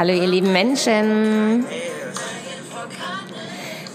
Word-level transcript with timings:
Hallo 0.00 0.14
ihr 0.14 0.28
lieben 0.28 0.50
Menschen. 0.50 1.66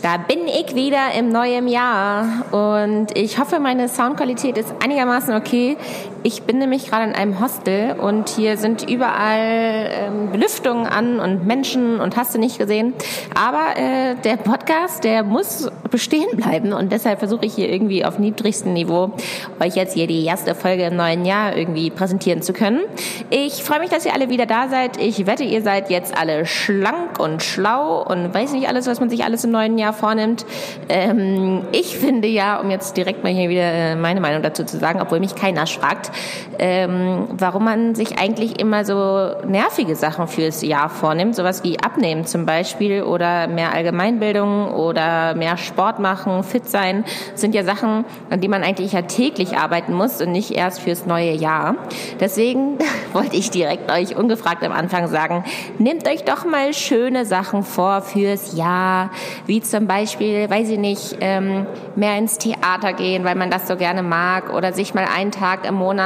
Da 0.04 0.18
bin 0.18 0.48
ich 0.48 0.76
wieder 0.76 1.12
im 1.18 1.30
neuen 1.30 1.68
Jahr 1.68 2.46
und 2.52 3.18
ich 3.18 3.40
hoffe, 3.40 3.60
meine 3.60 3.90
Soundqualität 3.90 4.56
ist 4.60 4.72
einigermaßen 4.84 5.34
okay. 5.34 5.78
Ich 6.26 6.42
bin 6.42 6.58
nämlich 6.58 6.90
gerade 6.90 7.04
in 7.08 7.14
einem 7.14 7.40
Hostel 7.40 7.92
und 8.00 8.30
hier 8.30 8.58
sind 8.58 8.90
überall 8.90 9.92
ähm, 9.92 10.32
Belüftungen 10.32 10.88
an 10.88 11.20
und 11.20 11.46
Menschen 11.46 12.00
und 12.00 12.18
hast 12.18 12.34
du 12.34 12.40
nicht 12.40 12.58
gesehen. 12.58 12.96
Aber 13.36 13.78
äh, 13.80 14.16
der 14.24 14.38
Podcast, 14.38 15.04
der 15.04 15.22
muss 15.22 15.70
bestehen 15.92 16.36
bleiben 16.36 16.74
und 16.74 16.92
deshalb 16.92 17.20
versuche 17.20 17.46
ich 17.46 17.54
hier 17.54 17.70
irgendwie 17.70 18.04
auf 18.04 18.18
niedrigstem 18.18 18.74
Niveau 18.74 19.12
euch 19.60 19.76
jetzt 19.76 19.94
hier 19.94 20.08
die 20.08 20.26
erste 20.26 20.56
Folge 20.56 20.86
im 20.86 20.96
neuen 20.96 21.26
Jahr 21.26 21.56
irgendwie 21.56 21.92
präsentieren 21.92 22.42
zu 22.42 22.54
können. 22.54 22.82
Ich 23.30 23.64
freue 23.64 23.80
mich, 23.80 23.92
dass 23.92 24.04
ihr 24.04 24.14
alle 24.16 24.28
wieder 24.28 24.48
da 24.48 24.68
seid. 24.68 24.98
Ich 24.98 25.28
wette, 25.28 25.44
ihr 25.44 25.62
seid 25.62 25.92
jetzt 25.92 26.18
alle 26.18 26.48
schlank 26.48 27.20
und 27.20 27.44
schlau 27.44 28.02
und 28.02 28.34
weiß 28.34 28.54
nicht 28.54 28.68
alles, 28.68 28.88
was 28.88 29.00
man 29.00 29.12
sich 29.12 29.24
alles 29.26 29.44
im 29.44 29.52
neuen 29.52 29.78
Jahr 29.78 29.94
vornimmt. 29.94 30.48
Ähm, 30.90 31.62
ich 31.72 31.96
finde 31.96 32.28
ja, 32.28 32.60
um 32.60 32.72
jetzt 32.72 32.98
direkt 32.98 33.22
mal 33.22 33.32
hier 33.32 33.48
wieder 33.50 33.72
äh, 33.72 33.96
meine 33.96 34.22
Meinung 34.22 34.42
dazu 34.42 34.64
zu 34.64 34.80
sagen, 34.80 35.00
obwohl 35.02 35.20
mich 35.20 35.36
keiner 35.36 35.68
fragt, 35.68 36.12
ähm, 36.60 37.28
warum 37.32 37.66
man 37.66 37.96
sich 37.96 38.20
eigentlich 38.20 38.60
immer 38.60 38.86
so 38.86 39.32
nervige 39.48 39.96
Sachen 39.96 40.28
fürs 40.28 40.62
Jahr 40.62 40.90
vornimmt, 40.90 41.36
sowas 41.36 41.64
wie 41.64 41.80
Abnehmen 41.80 42.26
zum 42.26 42.46
Beispiel 42.46 43.04
oder 43.04 43.48
mehr 43.48 43.74
Allgemeinbildung 43.74 44.74
oder 44.74 45.36
mehr 45.36 45.58
Sport 45.58 46.00
machen, 46.00 46.44
fit 46.44 46.70
sein, 46.70 47.04
sind 47.34 47.56
ja 47.56 47.64
Sachen, 47.64 48.06
an 48.30 48.40
die 48.40 48.48
man 48.48 48.64
eigentlich 48.64 48.94
ja 48.94 49.02
täglich 49.02 49.58
arbeiten 49.58 49.94
muss 49.94 50.22
und 50.22 50.32
nicht 50.32 50.52
erst 50.52 50.82
fürs 50.82 51.06
neue 51.06 51.32
Jahr. 51.32 51.76
Deswegen 52.20 52.78
wollte 53.14 53.36
ich 53.36 53.52
direkt 53.52 53.92
euch 53.92 54.16
ungefragt 54.16 54.64
am 54.64 54.72
Anfang 54.72 55.08
sagen, 55.08 55.44
nehmt 55.78 56.08
euch 56.08 56.24
doch 56.24 56.46
mal 56.46 56.74
schöne 56.74 57.26
Sachen 57.26 57.64
vor 57.64 58.02
fürs 58.02 58.56
Jahr, 58.56 59.10
wie 59.46 59.62
zum 59.62 59.88
Beispiel, 59.88 60.50
weiß 60.50 60.70
ich 60.70 60.80
nicht, 60.80 61.18
ähm, 61.22 61.66
mehr 61.96 62.18
ins 62.18 62.38
Theater 62.38 62.94
gehen, 62.94 63.24
weil 63.24 63.36
man 63.36 63.50
das 63.50 63.68
so 63.68 63.76
gerne 63.76 64.04
mag 64.04 64.54
oder 64.54 64.74
sich 64.74 64.94
mal 64.94 65.06
einen 65.14 65.32
Tag 65.32 65.68
im 65.68 65.76
Monat 65.76 66.05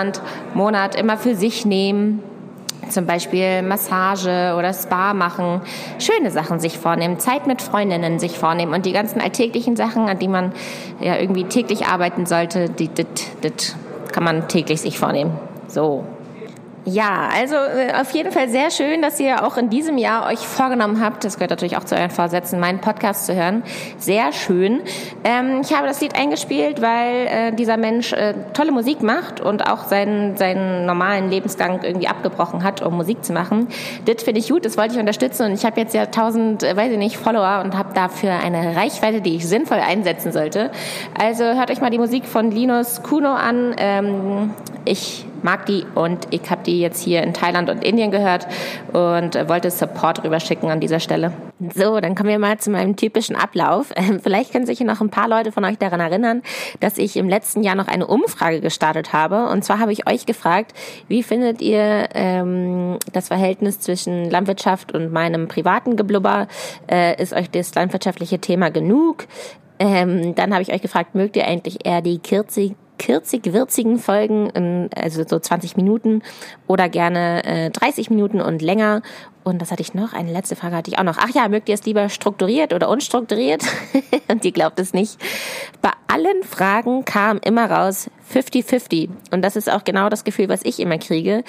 Monat 0.53 0.95
immer 0.95 1.17
für 1.17 1.35
sich 1.35 1.65
nehmen. 1.65 2.23
Zum 2.89 3.05
Beispiel 3.05 3.61
Massage 3.61 4.55
oder 4.57 4.73
Spa 4.73 5.13
machen, 5.13 5.61
schöne 5.99 6.31
Sachen 6.31 6.59
sich 6.59 6.77
vornehmen, 6.79 7.19
Zeit 7.19 7.45
mit 7.45 7.61
Freundinnen 7.61 8.17
sich 8.17 8.39
vornehmen 8.39 8.73
und 8.73 8.85
die 8.85 8.93
ganzen 8.93 9.21
alltäglichen 9.21 9.75
Sachen, 9.75 10.07
an 10.07 10.17
die 10.17 10.27
man 10.27 10.53
ja 10.99 11.17
irgendwie 11.17 11.43
täglich 11.43 11.85
arbeiten 11.85 12.25
sollte, 12.25 12.69
die, 12.69 12.89
das 12.89 13.75
kann 14.11 14.23
man 14.23 14.47
täglich 14.47 14.81
sich 14.81 14.97
vornehmen. 14.97 15.37
So, 15.67 16.03
ja, 16.85 17.29
also 17.33 17.55
äh, 17.55 17.93
auf 17.99 18.11
jeden 18.11 18.31
Fall 18.31 18.49
sehr 18.49 18.71
schön, 18.71 19.01
dass 19.01 19.19
ihr 19.19 19.45
auch 19.45 19.57
in 19.57 19.69
diesem 19.69 19.97
Jahr 19.97 20.27
euch 20.27 20.39
vorgenommen 20.39 21.03
habt, 21.03 21.23
das 21.23 21.35
gehört 21.35 21.51
natürlich 21.51 21.77
auch 21.77 21.83
zu 21.83 21.95
euren 21.95 22.09
Vorsätzen, 22.09 22.59
meinen 22.59 22.79
Podcast 22.79 23.25
zu 23.25 23.35
hören. 23.35 23.63
Sehr 23.97 24.31
schön. 24.31 24.81
Ähm, 25.23 25.61
ich 25.61 25.73
habe 25.75 25.87
das 25.87 25.99
Lied 26.01 26.15
eingespielt, 26.15 26.81
weil 26.81 27.27
äh, 27.27 27.51
dieser 27.51 27.77
Mensch 27.77 28.13
äh, 28.13 28.33
tolle 28.53 28.71
Musik 28.71 29.03
macht 29.03 29.41
und 29.41 29.69
auch 29.69 29.85
seinen, 29.85 30.37
seinen 30.37 30.85
normalen 30.85 31.29
Lebensgang 31.29 31.81
irgendwie 31.83 32.07
abgebrochen 32.07 32.63
hat, 32.63 32.81
um 32.81 32.95
Musik 32.95 33.23
zu 33.23 33.33
machen. 33.33 33.67
Das 34.05 34.23
finde 34.23 34.39
ich 34.39 34.49
gut, 34.49 34.65
das 34.65 34.77
wollte 34.77 34.93
ich 34.93 34.99
unterstützen 34.99 35.47
und 35.47 35.53
ich 35.53 35.65
habe 35.65 35.79
jetzt 35.79 35.93
ja 35.93 36.05
tausend, 36.07 36.63
äh, 36.63 36.75
weiß 36.75 36.93
ich 36.93 36.97
nicht, 36.97 37.17
Follower 37.17 37.61
und 37.63 37.77
habe 37.77 37.93
dafür 37.93 38.31
eine 38.31 38.75
Reichweite, 38.75 39.21
die 39.21 39.35
ich 39.35 39.47
sinnvoll 39.47 39.79
einsetzen 39.79 40.31
sollte. 40.31 40.71
Also 41.19 41.43
hört 41.43 41.71
euch 41.71 41.81
mal 41.81 41.91
die 41.91 41.99
Musik 41.99 42.25
von 42.25 42.51
Linus 42.51 43.03
Kuno 43.03 43.33
an. 43.33 43.75
Ähm, 43.77 44.53
ich 44.85 45.25
mag 45.43 45.65
die 45.65 45.85
und 45.95 46.27
ich 46.31 46.49
habe 46.49 46.63
die 46.63 46.79
jetzt 46.79 47.03
hier 47.03 47.23
in 47.23 47.33
Thailand 47.33 47.69
und 47.69 47.83
Indien 47.83 48.11
gehört 48.11 48.47
und 48.93 49.35
wollte 49.49 49.71
Support 49.71 50.23
rüberschicken 50.23 50.69
an 50.69 50.79
dieser 50.79 50.99
Stelle. 50.99 51.31
So, 51.75 51.99
dann 51.99 52.15
kommen 52.15 52.29
wir 52.29 52.39
mal 52.39 52.57
zu 52.57 52.71
meinem 52.71 52.95
typischen 52.95 53.35
Ablauf. 53.35 53.93
Ähm, 53.99 54.21
vielleicht 54.21 54.53
können 54.53 54.65
sich 54.65 54.79
noch 54.79 55.01
ein 55.01 55.09
paar 55.09 55.27
Leute 55.27 55.51
von 55.51 55.65
euch 55.65 55.77
daran 55.77 55.99
erinnern, 55.99 56.41
dass 56.79 56.97
ich 56.97 57.17
im 57.17 57.27
letzten 57.27 57.63
Jahr 57.63 57.75
noch 57.75 57.89
eine 57.89 58.07
Umfrage 58.07 58.61
gestartet 58.61 59.11
habe. 59.11 59.49
Und 59.49 59.65
zwar 59.65 59.79
habe 59.79 59.91
ich 59.91 60.07
euch 60.09 60.25
gefragt, 60.25 60.73
wie 61.09 61.21
findet 61.21 61.61
ihr 61.61 62.07
ähm, 62.13 62.97
das 63.11 63.27
Verhältnis 63.27 63.81
zwischen 63.81 64.29
Landwirtschaft 64.29 64.93
und 64.93 65.11
meinem 65.11 65.49
privaten 65.49 65.97
Geblubber? 65.97 66.47
Äh, 66.89 67.21
ist 67.21 67.33
euch 67.33 67.49
das 67.49 67.75
landwirtschaftliche 67.75 68.39
Thema 68.39 68.71
genug? 68.71 69.25
Ähm, 69.79 70.33
dann 70.35 70.53
habe 70.53 70.61
ich 70.61 70.71
euch 70.71 70.81
gefragt, 70.81 71.13
mögt 71.15 71.35
ihr 71.35 71.45
eigentlich 71.45 71.85
eher 71.85 72.01
die 72.01 72.19
kürzig 72.19 72.75
kürzig-würzigen 72.99 73.97
Folgen, 73.97 74.89
also 74.95 75.23
so 75.27 75.39
20 75.39 75.77
Minuten 75.77 76.21
oder 76.67 76.89
gerne 76.89 77.43
äh, 77.45 77.69
30 77.71 78.11
Minuten 78.11 78.41
und 78.41 78.61
länger. 78.61 79.01
Und 79.43 79.61
das 79.61 79.71
hatte 79.71 79.81
ich 79.81 79.95
noch? 79.95 80.13
Eine 80.13 80.31
letzte 80.31 80.55
Frage 80.55 80.75
hatte 80.75 80.91
ich 80.91 80.99
auch 80.99 81.03
noch. 81.03 81.17
Ach 81.17 81.29
ja, 81.33 81.47
mögt 81.47 81.69
ihr 81.69 81.75
es 81.75 81.85
lieber 81.85 82.09
strukturiert 82.09 82.73
oder 82.73 82.89
unstrukturiert? 82.89 83.63
und 84.27 84.45
ihr 84.45 84.51
glaubt 84.51 84.79
es 84.79 84.93
nicht. 84.93 85.17
Bei 85.81 85.91
allen 86.07 86.43
Fragen 86.43 87.05
kam 87.05 87.39
immer 87.43 87.71
raus 87.71 88.11
50-50. 88.31 89.09
Und 89.31 89.41
das 89.41 89.55
ist 89.55 89.71
auch 89.71 89.83
genau 89.83 90.09
das 90.09 90.23
Gefühl, 90.23 90.49
was 90.49 90.63
ich 90.63 90.79
immer 90.79 90.97
kriege 90.97 91.43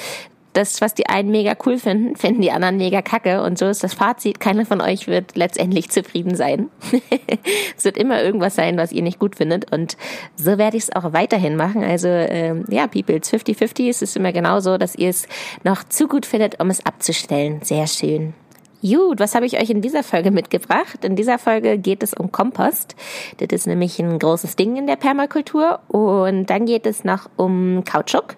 das, 0.52 0.80
was 0.80 0.94
die 0.94 1.06
einen 1.06 1.30
mega 1.30 1.54
cool 1.64 1.78
finden, 1.78 2.16
finden 2.16 2.42
die 2.42 2.50
anderen 2.50 2.76
mega 2.76 3.02
kacke. 3.02 3.42
Und 3.42 3.58
so 3.58 3.66
ist 3.66 3.84
das 3.84 3.94
Fazit. 3.94 4.40
Keiner 4.40 4.66
von 4.66 4.80
euch 4.80 5.06
wird 5.06 5.36
letztendlich 5.36 5.90
zufrieden 5.90 6.34
sein. 6.34 6.68
es 7.76 7.84
wird 7.84 7.96
immer 7.96 8.22
irgendwas 8.22 8.56
sein, 8.56 8.76
was 8.76 8.92
ihr 8.92 9.02
nicht 9.02 9.18
gut 9.18 9.36
findet. 9.36 9.72
Und 9.72 9.96
so 10.36 10.58
werde 10.58 10.76
ich 10.76 10.84
es 10.84 10.96
auch 10.96 11.12
weiterhin 11.12 11.56
machen. 11.56 11.84
Also 11.84 12.08
ähm, 12.08 12.64
ja, 12.68 12.86
People, 12.86 13.16
it's 13.16 13.32
50-50. 13.32 13.88
Es 13.88 14.02
ist 14.02 14.16
immer 14.16 14.32
genauso, 14.32 14.76
dass 14.76 14.94
ihr 14.94 15.10
es 15.10 15.26
noch 15.64 15.84
zu 15.84 16.08
gut 16.08 16.26
findet, 16.26 16.60
um 16.60 16.70
es 16.70 16.84
abzustellen. 16.84 17.60
Sehr 17.62 17.86
schön. 17.86 18.34
Gut, 18.82 19.20
was 19.20 19.34
habe 19.34 19.44
ich 19.44 19.60
euch 19.60 19.68
in 19.68 19.82
dieser 19.82 20.02
Folge 20.02 20.30
mitgebracht? 20.30 21.04
In 21.04 21.14
dieser 21.14 21.38
Folge 21.38 21.76
geht 21.76 22.02
es 22.02 22.14
um 22.14 22.32
Kompost. 22.32 22.96
Das 23.36 23.48
ist 23.50 23.66
nämlich 23.66 23.98
ein 23.98 24.18
großes 24.18 24.56
Ding 24.56 24.76
in 24.76 24.86
der 24.86 24.96
Permakultur. 24.96 25.80
Und 25.88 26.46
dann 26.46 26.64
geht 26.64 26.86
es 26.86 27.04
noch 27.04 27.28
um 27.36 27.84
Kautschuk, 27.84 28.36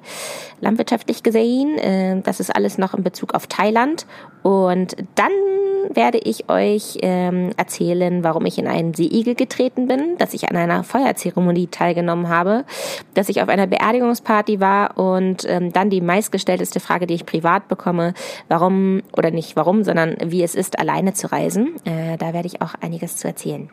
landwirtschaftlich 0.60 1.22
gesehen. 1.22 1.78
Äh, 1.78 2.22
das 2.22 2.40
ist 2.40 2.54
alles 2.54 2.76
noch 2.76 2.92
in 2.94 3.04
Bezug 3.04 3.34
auf 3.34 3.46
Thailand. 3.46 4.04
Und 4.42 4.96
dann 5.14 5.30
werde 5.90 6.18
ich 6.18 6.48
euch 6.48 6.98
ähm, 7.02 7.50
erzählen, 7.56 8.24
warum 8.24 8.46
ich 8.46 8.58
in 8.58 8.66
einen 8.66 8.94
Seeigel 8.94 9.34
getreten 9.34 9.88
bin, 9.88 10.16
dass 10.18 10.34
ich 10.34 10.48
an 10.50 10.56
einer 10.56 10.84
Feuerzeremonie 10.84 11.68
teilgenommen 11.68 12.28
habe, 12.28 12.64
dass 13.14 13.28
ich 13.28 13.42
auf 13.42 13.48
einer 13.48 13.66
Beerdigungsparty 13.66 14.60
war 14.60 14.98
und 14.98 15.44
ähm, 15.48 15.72
dann 15.72 15.90
die 15.90 16.00
meistgestellteste 16.00 16.80
Frage, 16.80 17.06
die 17.06 17.14
ich 17.14 17.26
privat 17.26 17.68
bekomme, 17.68 18.14
warum 18.48 19.02
oder 19.16 19.30
nicht 19.30 19.56
warum, 19.56 19.84
sondern 19.84 20.16
wie 20.32 20.42
es 20.42 20.56
ist, 20.56 20.80
alleine 20.80 21.14
zu 21.14 21.30
reisen. 21.30 21.76
Äh, 21.84 22.16
da 22.18 22.32
werde 22.32 22.48
ich 22.48 22.60
auch 22.60 22.74
einiges 22.80 23.16
zu 23.16 23.28
erzählen. 23.28 23.70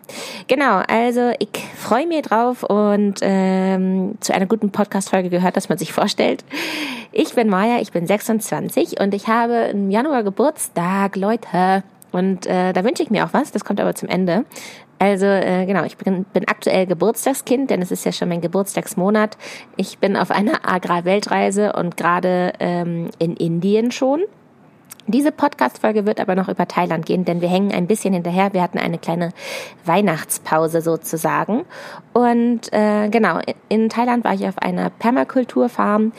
Genau, 0.47 0.81
also 0.88 1.31
ich 1.40 1.50
freue 1.75 2.06
mich 2.06 2.22
drauf 2.22 2.62
und 2.62 3.16
ähm, 3.22 4.16
zu 4.20 4.36
einer 4.36 4.46
guten 4.46 4.72
Podcast-Folge 4.72 5.30
gehört, 5.30 5.58
dass 5.58 5.70
man 5.70 5.80
sich 5.80 5.92
vorstellt. 5.92 6.46
Ich 7.12 7.34
bin 7.34 7.50
Maja, 7.50 7.80
ich 7.81 7.92
bin 7.92 8.06
26 8.06 9.00
und 9.00 9.16
ich 9.16 9.28
habe 9.28 9.70
im 9.72 9.90
Januar 9.90 10.22
Geburtstag, 10.24 11.16
Leute. 11.16 11.84
Und 12.12 12.46
äh, 12.46 12.74
da 12.74 12.84
wünsche 12.84 13.02
ich 13.02 13.09
mir 13.09 13.26
auch 13.26 13.34
was, 13.34 13.52
das 13.52 13.66
kommt 13.66 13.80
aber 13.80 13.96
zum 13.96 14.09
Ende. 14.09 14.46
Also 15.00 15.26
äh, 15.26 15.66
genau, 15.66 15.86
ich 15.86 15.96
bin, 15.97 16.26
bin 16.26 16.47
aktuell 16.47 16.86
Geburtstagskind, 16.86 17.70
denn 17.70 17.81
es 17.81 17.90
ist 17.90 18.06
ja 18.06 18.12
schon 18.12 18.28
mein 18.28 18.41
Geburtstagsmonat. 18.41 19.38
Ich 19.78 19.97
bin 19.97 20.18
auf 20.18 20.30
einer 20.30 20.70
Agrarweltreise 20.70 21.74
und 21.74 21.96
gerade 21.96 22.53
ähm, 22.59 23.09
in 23.18 23.36
Indien 23.38 23.91
schon. 23.91 24.22
Diese 25.12 25.31
Podcast-Folge 25.31 26.06
wird 26.06 26.20
aber 26.20 26.36
noch 26.36 26.50
über 26.50 26.68
Thailand 26.68 27.03
gehen, 27.03 27.25
denn 27.25 27.42
wir 27.42 27.50
hängen 27.50 27.72
ein 27.72 27.88
bisschen 27.88 28.14
hinterher. 28.14 28.53
Wir 28.53 28.61
hatten 28.61 28.78
eine 28.78 29.00
kleine 29.00 29.32
Weihnachtspause 29.84 30.82
sozusagen. 30.82 31.66
Und 32.14 32.72
äh, 32.72 33.09
genau, 33.09 33.40
in 33.70 33.90
Thailand 33.90 34.23
war 34.23 34.35
ich 34.35 34.47
auf 34.47 34.59
einer 34.59 34.91
Permakulturfarm. 34.91 36.11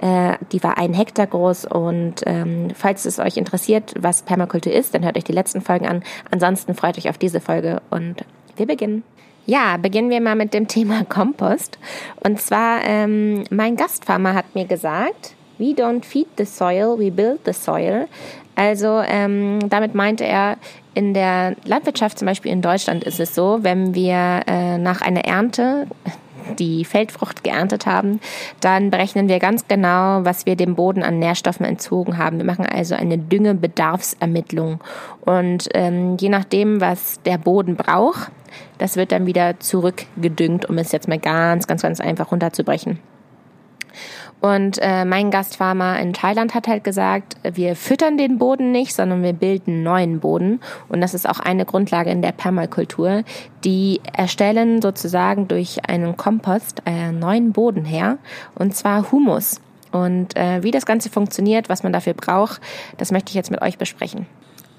Äh, 0.00 0.38
die 0.50 0.62
war 0.62 0.78
ein 0.78 0.94
Hektar 0.94 1.26
groß. 1.26 1.66
Und 1.66 2.22
ähm, 2.24 2.68
falls 2.74 3.04
es 3.04 3.18
euch 3.18 3.36
interessiert, 3.36 3.92
was 3.98 4.22
Permakultur 4.22 4.72
ist, 4.72 4.94
dann 4.94 5.04
hört 5.04 5.18
euch 5.18 5.24
die 5.24 5.32
letzten 5.32 5.60
Folgen 5.60 5.86
an. 5.86 6.02
Ansonsten 6.30 6.74
freut 6.74 6.96
euch 6.96 7.10
auf 7.10 7.18
diese 7.18 7.40
Folge 7.40 7.82
und 7.90 8.24
wir 8.56 8.66
beginnen. 8.66 9.02
Ja, 9.44 9.76
beginnen 9.76 10.08
wir 10.08 10.22
mal 10.22 10.36
mit 10.36 10.54
dem 10.54 10.68
Thema 10.68 11.04
Kompost. 11.04 11.78
Und 12.24 12.40
zwar, 12.40 12.82
ähm, 12.84 13.44
mein 13.50 13.76
Gastfarmer 13.76 14.32
hat 14.32 14.54
mir 14.54 14.64
gesagt, 14.64 15.34
We 15.58 15.74
don't 15.74 16.04
feed 16.04 16.26
the 16.36 16.44
soil, 16.44 16.98
we 16.98 17.10
build 17.10 17.40
the 17.44 17.52
soil. 17.52 18.06
Also 18.54 19.00
ähm, 19.06 19.60
damit 19.68 19.94
meinte 19.94 20.24
er, 20.24 20.56
in 20.94 21.14
der 21.14 21.54
Landwirtschaft 21.64 22.18
zum 22.18 22.26
Beispiel 22.26 22.50
in 22.50 22.60
Deutschland 22.60 23.04
ist 23.04 23.20
es 23.20 23.34
so, 23.34 23.58
wenn 23.62 23.94
wir 23.94 24.42
äh, 24.48 24.78
nach 24.78 25.00
einer 25.00 25.24
Ernte 25.24 25.86
die 26.58 26.84
Feldfrucht 26.84 27.44
geerntet 27.44 27.86
haben, 27.86 28.20
dann 28.60 28.90
berechnen 28.90 29.28
wir 29.28 29.38
ganz 29.38 29.68
genau, 29.68 30.24
was 30.24 30.46
wir 30.46 30.56
dem 30.56 30.74
Boden 30.74 31.02
an 31.02 31.18
Nährstoffen 31.18 31.66
entzogen 31.66 32.18
haben. 32.18 32.38
Wir 32.38 32.44
machen 32.44 32.66
also 32.66 32.94
eine 32.94 33.18
Düngebedarfsermittlung. 33.18 34.80
Und 35.20 35.68
ähm, 35.74 36.16
je 36.18 36.28
nachdem, 36.28 36.80
was 36.80 37.20
der 37.22 37.38
Boden 37.38 37.76
braucht, 37.76 38.30
das 38.78 38.96
wird 38.96 39.12
dann 39.12 39.26
wieder 39.26 39.60
zurückgedüngt, 39.60 40.68
um 40.68 40.78
es 40.78 40.92
jetzt 40.92 41.08
mal 41.08 41.18
ganz, 41.18 41.66
ganz, 41.66 41.82
ganz 41.82 42.00
einfach 42.00 42.32
runterzubrechen. 42.32 42.98
Und 44.40 44.78
äh, 44.80 45.04
mein 45.04 45.30
Gastfarmer 45.30 45.98
in 45.98 46.12
Thailand 46.12 46.54
hat 46.54 46.68
halt 46.68 46.84
gesagt, 46.84 47.36
wir 47.42 47.74
füttern 47.74 48.16
den 48.16 48.38
Boden 48.38 48.70
nicht, 48.70 48.94
sondern 48.94 49.22
wir 49.22 49.32
bilden 49.32 49.82
neuen 49.82 50.20
Boden. 50.20 50.60
Und 50.88 51.00
das 51.00 51.14
ist 51.14 51.28
auch 51.28 51.40
eine 51.40 51.64
Grundlage 51.64 52.10
in 52.10 52.22
der 52.22 52.32
Permakultur. 52.32 53.24
Die 53.64 54.00
erstellen 54.12 54.80
sozusagen 54.80 55.48
durch 55.48 55.88
einen 55.88 56.16
Kompost 56.16 56.86
einen 56.86 57.18
neuen 57.18 57.52
Boden 57.52 57.84
her, 57.84 58.18
und 58.54 58.76
zwar 58.76 59.10
Humus. 59.10 59.60
Und 59.90 60.36
äh, 60.36 60.62
wie 60.62 60.70
das 60.70 60.86
Ganze 60.86 61.10
funktioniert, 61.10 61.68
was 61.68 61.82
man 61.82 61.92
dafür 61.92 62.14
braucht, 62.14 62.60
das 62.98 63.10
möchte 63.10 63.30
ich 63.30 63.34
jetzt 63.34 63.50
mit 63.50 63.62
euch 63.62 63.78
besprechen. 63.78 64.26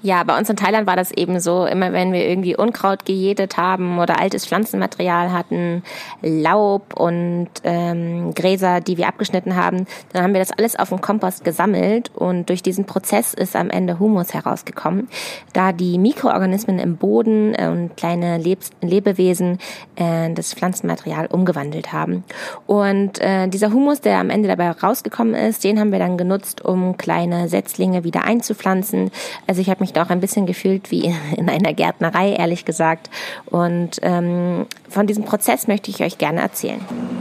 Ja, 0.02 0.24
bei 0.24 0.38
uns 0.38 0.48
in 0.48 0.56
Thailand 0.56 0.86
war 0.86 0.96
das 0.96 1.10
eben 1.10 1.40
so, 1.40 1.66
immer 1.66 1.92
wenn 1.92 2.12
wir 2.12 2.26
irgendwie 2.26 2.56
Unkraut 2.56 3.04
gejätet 3.04 3.58
haben 3.58 3.98
oder 3.98 4.18
altes 4.18 4.46
Pflanzenmaterial 4.46 5.30
hatten, 5.30 5.82
Laub 6.22 6.98
und 6.98 7.48
ähm, 7.64 8.32
Gräser, 8.34 8.80
die 8.80 8.96
wir 8.96 9.08
abgeschnitten 9.08 9.56
haben, 9.56 9.86
dann 10.12 10.22
haben 10.22 10.32
wir 10.32 10.40
das 10.40 10.52
alles 10.52 10.76
auf 10.76 10.88
dem 10.88 11.02
Kompost 11.02 11.44
gesammelt 11.44 12.10
und 12.14 12.48
durch 12.48 12.62
diesen 12.62 12.86
Prozess 12.86 13.34
ist 13.34 13.54
am 13.54 13.68
Ende 13.68 13.98
Humus 13.98 14.32
herausgekommen, 14.32 15.08
da 15.52 15.72
die 15.72 15.98
Mikroorganismen 15.98 16.78
im 16.78 16.96
Boden 16.96 17.54
äh, 17.54 17.68
und 17.68 17.96
kleine 17.96 18.38
Lebs 18.38 18.70
Lebewesen 18.80 19.58
äh, 19.96 20.32
das 20.32 20.54
Pflanzenmaterial 20.54 21.26
umgewandelt 21.26 21.92
haben. 21.92 22.24
Und 22.66 23.20
äh, 23.20 23.48
dieser 23.48 23.72
Humus, 23.72 24.00
der 24.00 24.18
am 24.18 24.30
Ende 24.30 24.48
dabei 24.48 24.70
rausgekommen 24.70 25.34
ist, 25.34 25.62
den 25.62 25.78
haben 25.78 25.92
wir 25.92 25.98
dann 25.98 26.16
genutzt, 26.16 26.64
um 26.64 26.96
kleine 26.96 27.48
Setzlinge 27.48 28.04
wieder 28.04 28.24
einzupflanzen. 28.24 29.10
Also 29.46 29.60
ich 29.60 29.68
habe 29.68 29.80
mich 29.80 29.89
da 29.92 30.04
auch 30.04 30.10
ein 30.10 30.20
bisschen 30.20 30.46
gefühlt 30.46 30.90
wie 30.90 31.14
in 31.36 31.48
einer 31.48 31.72
Gärtnerei, 31.72 32.32
ehrlich 32.32 32.64
gesagt. 32.64 33.10
Und 33.46 33.98
ähm, 34.02 34.66
von 34.88 35.06
diesem 35.06 35.24
Prozess 35.24 35.68
möchte 35.68 35.90
ich 35.90 36.02
euch 36.02 36.18
gerne 36.18 36.40
erzählen. 36.40 36.80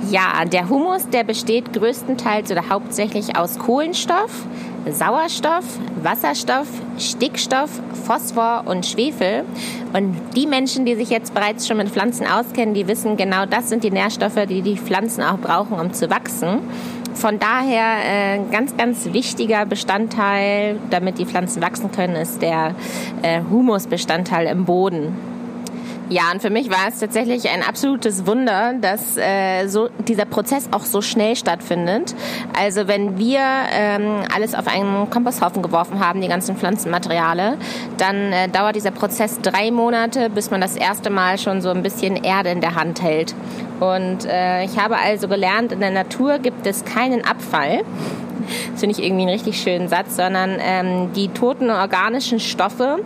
Ja, 0.09 0.45
der 0.45 0.69
Humus, 0.69 1.09
der 1.09 1.23
besteht 1.23 1.73
größtenteils 1.73 2.51
oder 2.51 2.69
hauptsächlich 2.69 3.37
aus 3.37 3.59
Kohlenstoff, 3.59 4.45
Sauerstoff, 4.89 5.65
Wasserstoff, 6.01 6.67
Stickstoff, 6.97 7.69
Phosphor 8.05 8.63
und 8.65 8.85
Schwefel. 8.85 9.43
Und 9.93 10.15
die 10.35 10.47
Menschen, 10.47 10.85
die 10.85 10.95
sich 10.95 11.09
jetzt 11.09 11.33
bereits 11.33 11.67
schon 11.67 11.77
mit 11.77 11.89
Pflanzen 11.89 12.25
auskennen, 12.25 12.73
die 12.73 12.87
wissen 12.87 13.17
genau, 13.17 13.45
das 13.45 13.69
sind 13.69 13.83
die 13.83 13.91
Nährstoffe, 13.91 14.45
die 14.47 14.61
die 14.61 14.77
Pflanzen 14.77 15.23
auch 15.23 15.37
brauchen, 15.37 15.79
um 15.79 15.93
zu 15.93 16.09
wachsen. 16.09 16.59
Von 17.13 17.39
daher 17.39 18.37
äh, 18.37 18.39
ganz, 18.51 18.77
ganz 18.77 19.11
wichtiger 19.11 19.65
Bestandteil, 19.65 20.77
damit 20.89 21.19
die 21.19 21.25
Pflanzen 21.25 21.61
wachsen 21.61 21.91
können, 21.91 22.15
ist 22.15 22.41
der 22.41 22.75
äh, 23.21 23.41
Humusbestandteil 23.49 24.47
im 24.47 24.65
Boden. 24.65 25.15
Ja, 26.11 26.31
und 26.33 26.41
für 26.41 26.49
mich 26.49 26.71
war 26.71 26.87
es 26.87 26.99
tatsächlich 26.99 27.47
ein 27.49 27.61
absolutes 27.61 28.25
Wunder, 28.25 28.73
dass 28.81 29.15
äh, 29.15 29.67
so 29.67 29.89
dieser 30.07 30.25
Prozess 30.25 30.67
auch 30.71 30.83
so 30.83 31.01
schnell 31.03 31.35
stattfindet. 31.35 32.15
Also 32.57 32.87
wenn 32.87 33.19
wir 33.19 33.41
ähm, 33.71 34.23
alles 34.33 34.55
auf 34.55 34.65
einen 34.67 35.07
Komposthaufen 35.11 35.61
geworfen 35.61 35.99
haben, 35.99 36.19
die 36.21 36.27
ganzen 36.27 36.55
Pflanzenmateriale, 36.55 37.57
dann 37.97 38.33
äh, 38.33 38.47
dauert 38.47 38.75
dieser 38.75 38.89
Prozess 38.89 39.39
drei 39.39 39.69
Monate, 39.69 40.31
bis 40.31 40.49
man 40.49 40.61
das 40.61 40.75
erste 40.75 41.11
Mal 41.11 41.37
schon 41.37 41.61
so 41.61 41.69
ein 41.69 41.83
bisschen 41.83 42.15
Erde 42.15 42.49
in 42.49 42.61
der 42.61 42.73
Hand 42.73 43.03
hält. 43.03 43.35
Und 43.79 44.25
äh, 44.25 44.63
ich 44.63 44.79
habe 44.79 44.97
also 44.97 45.27
gelernt, 45.27 45.71
in 45.71 45.79
der 45.79 45.91
Natur 45.91 46.39
gibt 46.39 46.65
es 46.65 46.85
keinen 46.85 47.23
Abfall. 47.23 47.83
Das 48.71 48.81
finde 48.81 48.97
ich 48.97 49.05
irgendwie 49.05 49.23
einen 49.23 49.31
richtig 49.31 49.61
schönen 49.61 49.87
Satz, 49.87 50.15
sondern 50.15 50.57
ähm, 50.59 51.13
die 51.15 51.29
toten 51.29 51.69
organischen 51.69 52.39
Stoffe, 52.39 52.97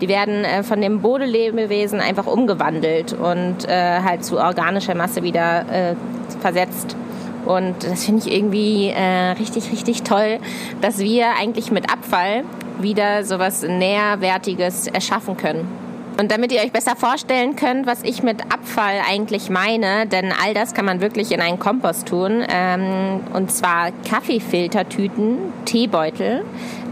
die 0.00 0.08
werden 0.08 0.44
äh, 0.44 0.62
von 0.62 0.80
dem 0.80 1.00
Bodenlebewesen 1.00 2.00
einfach 2.00 2.26
umgewandelt 2.26 3.12
und 3.12 3.68
äh, 3.68 4.00
halt 4.00 4.24
zu 4.24 4.38
organischer 4.38 4.94
Masse 4.94 5.22
wieder 5.22 5.64
äh, 5.70 5.94
versetzt. 6.40 6.96
Und 7.44 7.82
das 7.82 8.04
finde 8.04 8.26
ich 8.26 8.32
irgendwie 8.32 8.88
äh, 8.88 9.32
richtig, 9.32 9.72
richtig 9.72 10.02
toll, 10.02 10.38
dass 10.80 10.98
wir 10.98 11.34
eigentlich 11.38 11.72
mit 11.72 11.92
Abfall 11.92 12.44
wieder 12.78 13.24
sowas 13.24 13.62
Nährwertiges 13.62 14.86
erschaffen 14.86 15.36
können. 15.36 15.81
Und 16.18 16.30
damit 16.30 16.52
ihr 16.52 16.60
euch 16.60 16.72
besser 16.72 16.94
vorstellen 16.94 17.56
könnt, 17.56 17.86
was 17.86 18.02
ich 18.02 18.22
mit 18.22 18.42
Abfall 18.52 19.00
eigentlich 19.08 19.48
meine, 19.50 20.06
denn 20.06 20.32
all 20.32 20.54
das 20.54 20.74
kann 20.74 20.84
man 20.84 21.00
wirklich 21.00 21.32
in 21.32 21.40
einen 21.40 21.58
Kompost 21.58 22.06
tun. 22.06 22.44
Ähm, 22.48 23.20
und 23.32 23.50
zwar 23.50 23.90
Kaffeefiltertüten, 24.08 25.38
Teebeutel, 25.64 26.44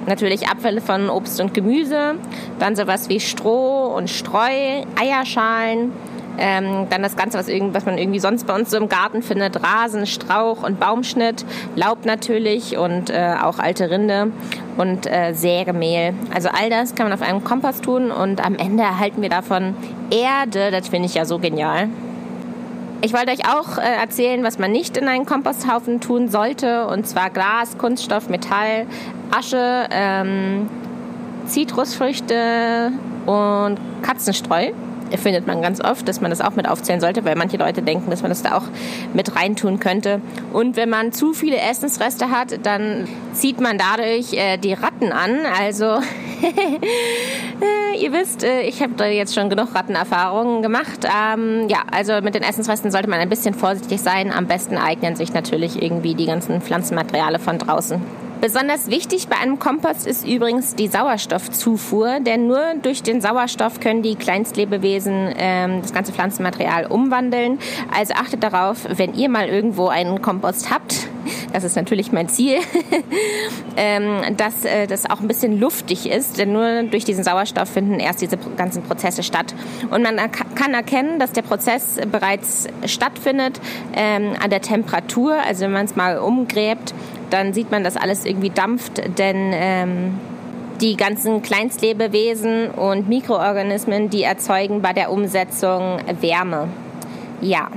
natürlich 0.06 0.48
Abfälle 0.48 0.80
von 0.80 1.10
Obst 1.10 1.40
und 1.40 1.52
Gemüse, 1.52 2.16
dann 2.58 2.76
sowas 2.76 3.08
wie 3.08 3.20
Stroh 3.20 3.94
und 3.94 4.08
Streu, 4.08 4.84
Eierschalen, 4.98 5.92
ähm, 6.40 6.86
dann 6.88 7.02
das 7.02 7.16
Ganze, 7.16 7.38
was, 7.38 7.48
irgend, 7.48 7.74
was 7.74 7.84
man 7.84 7.98
irgendwie 7.98 8.18
sonst 8.18 8.46
bei 8.46 8.54
uns 8.54 8.70
so 8.70 8.78
im 8.78 8.88
Garten 8.88 9.22
findet, 9.22 9.62
Rasen, 9.62 10.06
Strauch 10.06 10.62
und 10.62 10.80
Baumschnitt, 10.80 11.44
Laub 11.76 12.06
natürlich 12.06 12.76
und 12.78 13.10
äh, 13.10 13.34
auch 13.40 13.58
alte 13.58 13.90
Rinde 13.90 14.32
und 14.76 15.06
äh, 15.06 15.34
Sägemehl. 15.34 16.14
Also 16.34 16.48
all 16.48 16.70
das 16.70 16.94
kann 16.94 17.08
man 17.08 17.12
auf 17.12 17.22
einem 17.22 17.44
Kompost 17.44 17.84
tun 17.84 18.10
und 18.10 18.44
am 18.44 18.56
Ende 18.56 18.82
erhalten 18.82 19.22
wir 19.22 19.28
davon 19.28 19.74
Erde. 20.10 20.70
Das 20.70 20.88
finde 20.88 21.06
ich 21.06 21.14
ja 21.14 21.26
so 21.26 21.38
genial. 21.38 21.88
Ich 23.02 23.12
wollte 23.12 23.32
euch 23.32 23.46
auch 23.46 23.78
äh, 23.78 23.82
erzählen, 23.82 24.42
was 24.42 24.58
man 24.58 24.72
nicht 24.72 24.96
in 24.96 25.08
einen 25.08 25.26
Komposthaufen 25.26 26.00
tun 26.00 26.28
sollte, 26.28 26.86
und 26.86 27.06
zwar 27.06 27.30
Glas, 27.30 27.78
Kunststoff, 27.78 28.28
Metall, 28.28 28.86
Asche, 29.30 29.86
ähm, 29.90 30.68
Zitrusfrüchte 31.46 32.92
und 33.26 33.78
Katzenstreu 34.02 34.72
findet 35.18 35.46
man 35.46 35.62
ganz 35.62 35.80
oft, 35.80 36.06
dass 36.08 36.20
man 36.20 36.30
das 36.30 36.40
auch 36.40 36.56
mit 36.56 36.68
aufzählen 36.68 37.00
sollte, 37.00 37.24
weil 37.24 37.36
manche 37.36 37.56
Leute 37.56 37.82
denken, 37.82 38.10
dass 38.10 38.22
man 38.22 38.30
das 38.30 38.42
da 38.42 38.56
auch 38.56 38.64
mit 39.14 39.36
reintun 39.36 39.80
könnte. 39.80 40.20
Und 40.52 40.76
wenn 40.76 40.88
man 40.88 41.12
zu 41.12 41.32
viele 41.32 41.56
Essensreste 41.58 42.30
hat, 42.30 42.64
dann 42.64 43.08
zieht 43.32 43.60
man 43.60 43.78
dadurch 43.78 44.32
äh, 44.34 44.56
die 44.56 44.72
Ratten 44.72 45.12
an. 45.12 45.40
Also 45.58 45.84
äh, 46.42 47.98
ihr 47.98 48.12
wisst, 48.12 48.44
äh, 48.44 48.62
ich 48.62 48.82
habe 48.82 48.92
da 48.96 49.06
jetzt 49.06 49.34
schon 49.34 49.50
genug 49.50 49.74
Rattenerfahrungen 49.74 50.62
gemacht. 50.62 51.04
Ähm, 51.04 51.68
ja, 51.68 51.78
also 51.90 52.20
mit 52.22 52.34
den 52.34 52.42
Essensresten 52.42 52.90
sollte 52.90 53.08
man 53.08 53.20
ein 53.20 53.28
bisschen 53.28 53.54
vorsichtig 53.54 54.00
sein. 54.00 54.32
Am 54.32 54.46
besten 54.46 54.76
eignen 54.76 55.16
sich 55.16 55.32
natürlich 55.32 55.82
irgendwie 55.82 56.14
die 56.14 56.26
ganzen 56.26 56.60
Pflanzenmaterialien 56.60 57.40
von 57.40 57.58
draußen. 57.58 58.29
Besonders 58.40 58.88
wichtig 58.88 59.28
bei 59.28 59.36
einem 59.36 59.58
Kompost 59.58 60.06
ist 60.06 60.26
übrigens 60.26 60.74
die 60.74 60.88
Sauerstoffzufuhr, 60.88 62.20
denn 62.20 62.46
nur 62.46 62.74
durch 62.80 63.02
den 63.02 63.20
Sauerstoff 63.20 63.80
können 63.80 64.02
die 64.02 64.14
Kleinstlebewesen 64.14 65.34
ähm, 65.36 65.82
das 65.82 65.92
ganze 65.92 66.12
Pflanzenmaterial 66.12 66.86
umwandeln. 66.86 67.58
Also 67.94 68.14
achtet 68.14 68.42
darauf, 68.42 68.78
wenn 68.88 69.12
ihr 69.14 69.28
mal 69.28 69.46
irgendwo 69.46 69.88
einen 69.88 70.22
Kompost 70.22 70.70
habt, 70.70 71.06
das 71.52 71.64
ist 71.64 71.76
natürlich 71.76 72.12
mein 72.12 72.30
Ziel, 72.30 72.58
ähm, 73.76 74.36
dass 74.38 74.64
äh, 74.64 74.86
das 74.86 75.08
auch 75.08 75.20
ein 75.20 75.28
bisschen 75.28 75.60
luftig 75.60 76.08
ist, 76.08 76.38
denn 76.38 76.52
nur 76.52 76.84
durch 76.84 77.04
diesen 77.04 77.24
Sauerstoff 77.24 77.68
finden 77.68 78.00
erst 78.00 78.22
diese 78.22 78.38
ganzen 78.56 78.82
Prozesse 78.82 79.22
statt. 79.22 79.54
Und 79.90 80.02
man 80.02 80.16
kann 80.54 80.72
erkennen, 80.72 81.18
dass 81.18 81.32
der 81.32 81.42
Prozess 81.42 81.98
bereits 82.10 82.68
stattfindet 82.86 83.60
ähm, 83.94 84.32
an 84.42 84.48
der 84.48 84.62
Temperatur, 84.62 85.34
also 85.34 85.64
wenn 85.64 85.72
man 85.72 85.84
es 85.84 85.94
mal 85.94 86.18
umgräbt, 86.18 86.94
dann 87.30 87.52
sieht 87.52 87.70
man, 87.70 87.84
dass 87.84 87.96
alles 87.96 88.24
irgendwie 88.24 88.50
dampft, 88.50 89.18
denn 89.18 89.52
ähm, 89.52 90.18
die 90.80 90.96
ganzen 90.96 91.42
Kleinstlebewesen 91.42 92.70
und 92.70 93.08
Mikroorganismen, 93.08 94.10
die 94.10 94.22
erzeugen 94.22 94.82
bei 94.82 94.92
der 94.92 95.10
Umsetzung 95.10 95.98
Wärme. 96.20 96.68
Ja. 97.40 97.68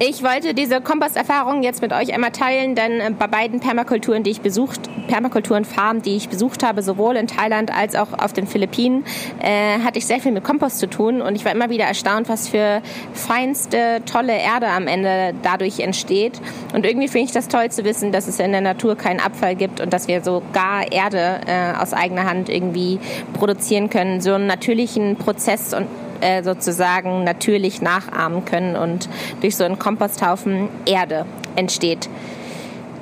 Ich 0.00 0.22
wollte 0.22 0.54
diese 0.54 0.80
Komposterfahrung 0.80 1.64
jetzt 1.64 1.82
mit 1.82 1.92
euch 1.92 2.14
einmal 2.14 2.30
teilen, 2.30 2.76
denn 2.76 3.00
äh, 3.00 3.10
bei 3.10 3.26
beiden 3.26 3.58
Permakulturen, 3.58 4.22
die 4.22 4.30
ich 4.30 4.40
besucht, 4.40 4.88
Permakulturenfarmen, 5.08 6.02
die 6.02 6.14
ich 6.14 6.28
besucht 6.28 6.62
habe, 6.62 6.82
sowohl 6.82 7.16
in 7.16 7.26
Thailand 7.26 7.74
als 7.74 7.96
auch 7.96 8.16
auf 8.16 8.32
den 8.32 8.46
Philippinen, 8.46 9.04
äh, 9.40 9.80
hatte 9.80 9.98
ich 9.98 10.06
sehr 10.06 10.20
viel 10.20 10.30
mit 10.30 10.44
Kompost 10.44 10.78
zu 10.78 10.88
tun 10.88 11.20
und 11.20 11.34
ich 11.34 11.44
war 11.44 11.50
immer 11.50 11.68
wieder 11.68 11.84
erstaunt, 11.84 12.28
was 12.28 12.46
für 12.46 12.80
feinste, 13.12 14.00
tolle 14.06 14.38
Erde 14.38 14.68
am 14.68 14.86
Ende 14.86 15.34
dadurch 15.42 15.80
entsteht. 15.80 16.40
Und 16.74 16.86
irgendwie 16.86 17.08
finde 17.08 17.26
ich 17.26 17.32
das 17.32 17.48
toll 17.48 17.68
zu 17.72 17.82
wissen, 17.84 18.12
dass 18.12 18.28
es 18.28 18.38
in 18.38 18.52
der 18.52 18.60
Natur 18.60 18.94
keinen 18.94 19.18
Abfall 19.18 19.56
gibt 19.56 19.80
und 19.80 19.92
dass 19.92 20.06
wir 20.06 20.22
sogar 20.22 20.92
Erde 20.92 21.40
äh, 21.48 21.76
aus 21.76 21.92
eigener 21.92 22.22
Hand 22.22 22.48
irgendwie 22.48 23.00
produzieren 23.32 23.90
können, 23.90 24.20
so 24.20 24.34
einen 24.34 24.46
natürlichen 24.46 25.16
Prozess 25.16 25.74
und 25.74 25.88
äh, 26.20 26.42
sozusagen 26.42 27.24
natürlich 27.24 27.80
nachahmen 27.82 28.44
können 28.44 28.76
und 28.76 29.08
durch 29.40 29.56
so 29.56 29.64
einen 29.64 29.78
Komposthaufen 29.78 30.68
Erde 30.86 31.26
entsteht. 31.56 32.08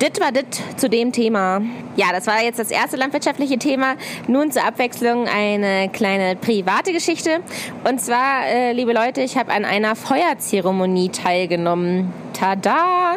Dit 0.01 0.19
war 0.19 0.31
dit 0.31 0.61
zu 0.77 0.89
dem 0.89 1.11
Thema. 1.11 1.59
Ja, 1.95 2.07
das 2.11 2.27
war 2.27 2.43
jetzt 2.43 2.59
das 2.59 2.69
erste 2.69 2.97
landwirtschaftliche 2.97 3.57
Thema. 3.57 3.95
Nun 4.27 4.51
zur 4.51 4.63
Abwechslung 4.63 5.27
eine 5.27 5.89
kleine 5.89 6.35
private 6.35 6.93
Geschichte. 6.93 7.39
Und 7.83 7.99
zwar, 7.99 8.45
äh, 8.45 8.73
liebe 8.73 8.93
Leute, 8.93 9.21
ich 9.21 9.37
habe 9.37 9.51
an 9.51 9.65
einer 9.65 9.95
Feuerzeremonie 9.95 11.09
teilgenommen. 11.09 12.13
Tada! 12.33 13.15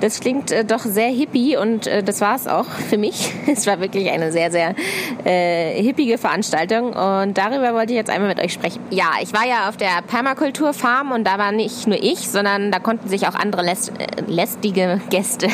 Das 0.00 0.20
klingt 0.20 0.52
äh, 0.52 0.64
doch 0.64 0.78
sehr 0.78 1.08
hippie 1.08 1.56
und 1.56 1.88
äh, 1.88 2.04
das 2.04 2.20
war 2.20 2.36
es 2.36 2.46
auch 2.46 2.66
für 2.66 2.96
mich. 2.96 3.32
Es 3.50 3.66
war 3.66 3.80
wirklich 3.80 4.08
eine 4.10 4.30
sehr, 4.30 4.52
sehr 4.52 4.76
äh, 5.24 5.82
hippige 5.82 6.16
Veranstaltung 6.16 6.92
und 6.92 7.36
darüber 7.36 7.74
wollte 7.74 7.92
ich 7.92 7.96
jetzt 7.96 8.10
einmal 8.10 8.28
mit 8.28 8.38
euch 8.38 8.52
sprechen. 8.52 8.80
Ja, 8.90 9.14
ich 9.20 9.32
war 9.32 9.44
ja 9.44 9.68
auf 9.68 9.76
der 9.76 10.02
Permakulturfarm 10.06 11.10
und 11.10 11.26
da 11.26 11.38
war 11.38 11.50
nicht 11.50 11.88
nur 11.88 12.00
ich, 12.00 12.30
sondern 12.30 12.70
da 12.70 12.78
konnten 12.78 13.08
sich 13.08 13.26
auch 13.26 13.34
andere 13.34 13.62
läst 13.62 13.90
äh, 13.98 14.20
lästige 14.28 15.00
Gäste 15.10 15.48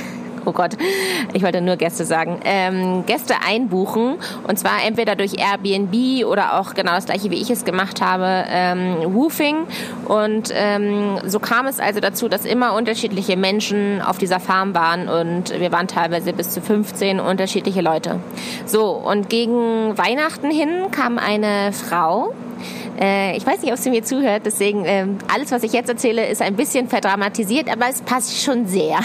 oh 0.47 0.53
Gott, 0.53 0.77
ich 1.33 1.43
wollte 1.43 1.61
nur 1.61 1.77
Gäste 1.77 2.05
sagen, 2.05 2.41
ähm, 2.45 3.05
Gäste 3.07 3.35
einbuchen 3.47 4.17
und 4.47 4.59
zwar 4.59 4.85
entweder 4.87 5.17
durch 5.17 5.35
Airbnb 5.39 6.25
oder 6.27 6.59
auch 6.59 6.75
genau 6.75 6.93
das 6.93 7.07
gleiche, 7.07 7.31
wie 7.31 7.41
ich 7.41 7.51
es 7.51 7.65
gemacht 7.65 8.01
habe, 8.01 8.45
ähm, 8.49 9.15
Woofing 9.15 9.67
und 10.07 10.53
ähm, 10.55 11.19
so 11.25 11.41
kam 11.41 11.67
es 11.67 11.81
also 11.81 12.01
dazu, 12.01 12.29
dass 12.29 12.45
immer 12.45 12.75
unterschiedliche 12.75 13.37
Menschen 13.37 14.01
auf 14.01 14.19
dieser 14.19 14.41
Farm 14.41 14.75
waren 14.75 15.09
und 15.09 15.59
wir 15.59 15.73
waren 15.73 15.89
teilweise 15.89 16.33
bis 16.33 16.51
zu 16.51 16.61
15 16.61 17.21
unterschiedliche 17.21 17.81
Leute. 17.81 18.21
So, 18.65 18.91
und 18.91 19.29
gegen 19.29 19.97
Weihnachten 19.99 20.51
hin 20.51 20.91
kam 20.91 21.19
eine 21.19 21.73
Frau, 21.73 22.33
äh, 23.01 23.37
ich 23.37 23.47
weiß 23.47 23.63
nicht, 23.63 23.73
ob 23.73 23.79
sie 23.79 23.91
mir 23.91 24.03
zuhört, 24.03 24.43
deswegen 24.45 24.85
äh, 24.85 25.07
alles, 25.33 25.51
was 25.51 25.63
ich 25.63 25.73
jetzt 25.73 25.89
erzähle, 25.89 26.27
ist 26.27 26.43
ein 26.43 26.57
bisschen 26.57 26.89
verdramatisiert, 26.89 27.71
aber 27.71 27.89
es 27.89 28.03
passt 28.03 28.43
schon 28.43 28.67
sehr. 28.67 28.99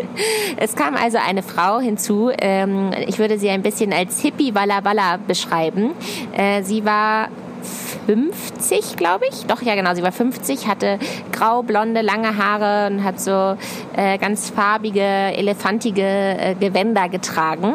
es 0.56 0.74
kam 0.74 0.96
also 0.96 1.18
eine 1.18 1.42
Frau 1.42 1.80
hinzu, 1.80 2.30
ähm, 2.40 2.90
ich 3.06 3.18
würde 3.18 3.38
sie 3.38 3.50
ein 3.50 3.62
bisschen 3.62 3.92
als 3.92 4.20
Hippie 4.20 4.54
Walla 4.54 4.84
Walla 4.84 5.18
beschreiben. 5.26 5.92
Äh, 6.36 6.62
sie 6.62 6.84
war 6.84 7.28
50, 8.06 8.96
glaube 8.96 9.26
ich. 9.30 9.46
Doch, 9.46 9.60
ja, 9.62 9.74
genau. 9.74 9.94
Sie 9.94 10.02
war 10.02 10.12
50, 10.12 10.66
hatte 10.66 10.98
grau, 11.32 11.62
blonde, 11.62 12.00
lange 12.00 12.38
Haare 12.38 12.90
und 12.90 13.04
hat 13.04 13.20
so 13.20 13.56
äh, 13.96 14.16
ganz 14.18 14.50
farbige, 14.50 15.02
elefantige 15.02 16.02
äh, 16.02 16.54
Gewänder 16.54 17.08
getragen. 17.08 17.74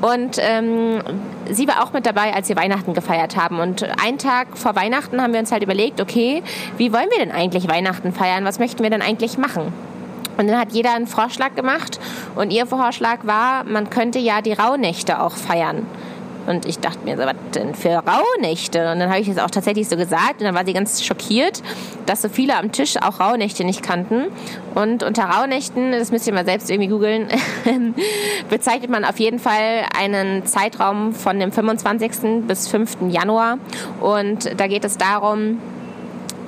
Und 0.00 0.38
ähm, 0.40 1.00
sie 1.50 1.68
war 1.68 1.82
auch 1.82 1.92
mit 1.92 2.06
dabei, 2.06 2.34
als 2.34 2.48
wir 2.48 2.56
Weihnachten 2.56 2.94
gefeiert 2.94 3.36
haben. 3.36 3.60
Und 3.60 3.82
einen 4.02 4.18
Tag 4.18 4.56
vor 4.56 4.76
Weihnachten 4.76 5.20
haben 5.20 5.32
wir 5.32 5.40
uns 5.40 5.52
halt 5.52 5.62
überlegt, 5.62 6.00
okay, 6.00 6.42
wie 6.76 6.92
wollen 6.92 7.08
wir 7.10 7.18
denn 7.18 7.32
eigentlich 7.32 7.68
Weihnachten 7.68 8.12
feiern? 8.12 8.44
Was 8.44 8.58
möchten 8.58 8.82
wir 8.82 8.90
denn 8.90 9.02
eigentlich 9.02 9.38
machen? 9.38 9.72
Und 10.36 10.48
dann 10.48 10.58
hat 10.58 10.72
jeder 10.72 10.94
einen 10.94 11.06
Vorschlag 11.06 11.54
gemacht 11.54 11.98
und 12.34 12.50
ihr 12.50 12.66
Vorschlag 12.66 13.20
war, 13.22 13.64
man 13.64 13.88
könnte 13.90 14.18
ja 14.18 14.42
die 14.42 14.52
Rauhnächte 14.52 15.20
auch 15.20 15.32
feiern. 15.32 15.86
Und 16.46 16.66
ich 16.66 16.78
dachte 16.78 16.98
mir, 17.04 17.16
so, 17.16 17.24
was 17.24 17.34
denn 17.54 17.74
für 17.74 18.02
Rauhnächte? 18.06 18.92
Und 18.92 19.00
dann 19.00 19.08
habe 19.08 19.20
ich 19.20 19.28
es 19.28 19.38
auch 19.38 19.50
tatsächlich 19.50 19.88
so 19.88 19.96
gesagt. 19.96 20.40
Und 20.40 20.44
dann 20.44 20.54
war 20.54 20.64
sie 20.64 20.72
ganz 20.72 21.04
schockiert, 21.04 21.62
dass 22.06 22.22
so 22.22 22.28
viele 22.28 22.56
am 22.56 22.72
Tisch 22.72 22.96
auch 23.00 23.20
Rauhnächte 23.20 23.64
nicht 23.64 23.82
kannten. 23.82 24.26
Und 24.74 25.02
unter 25.02 25.24
Rauhnächten, 25.24 25.92
das 25.92 26.12
müsst 26.12 26.26
ihr 26.26 26.34
mal 26.34 26.44
selbst 26.44 26.70
irgendwie 26.70 26.88
googeln, 26.88 27.28
bezeichnet 28.50 28.90
man 28.90 29.04
auf 29.04 29.18
jeden 29.18 29.38
Fall 29.38 29.86
einen 29.98 30.46
Zeitraum 30.46 31.12
von 31.12 31.40
dem 31.40 31.52
25. 31.52 32.46
bis 32.46 32.68
5. 32.68 32.98
Januar. 33.08 33.58
Und 34.00 34.58
da 34.58 34.66
geht 34.66 34.84
es 34.84 34.98
darum, 34.98 35.58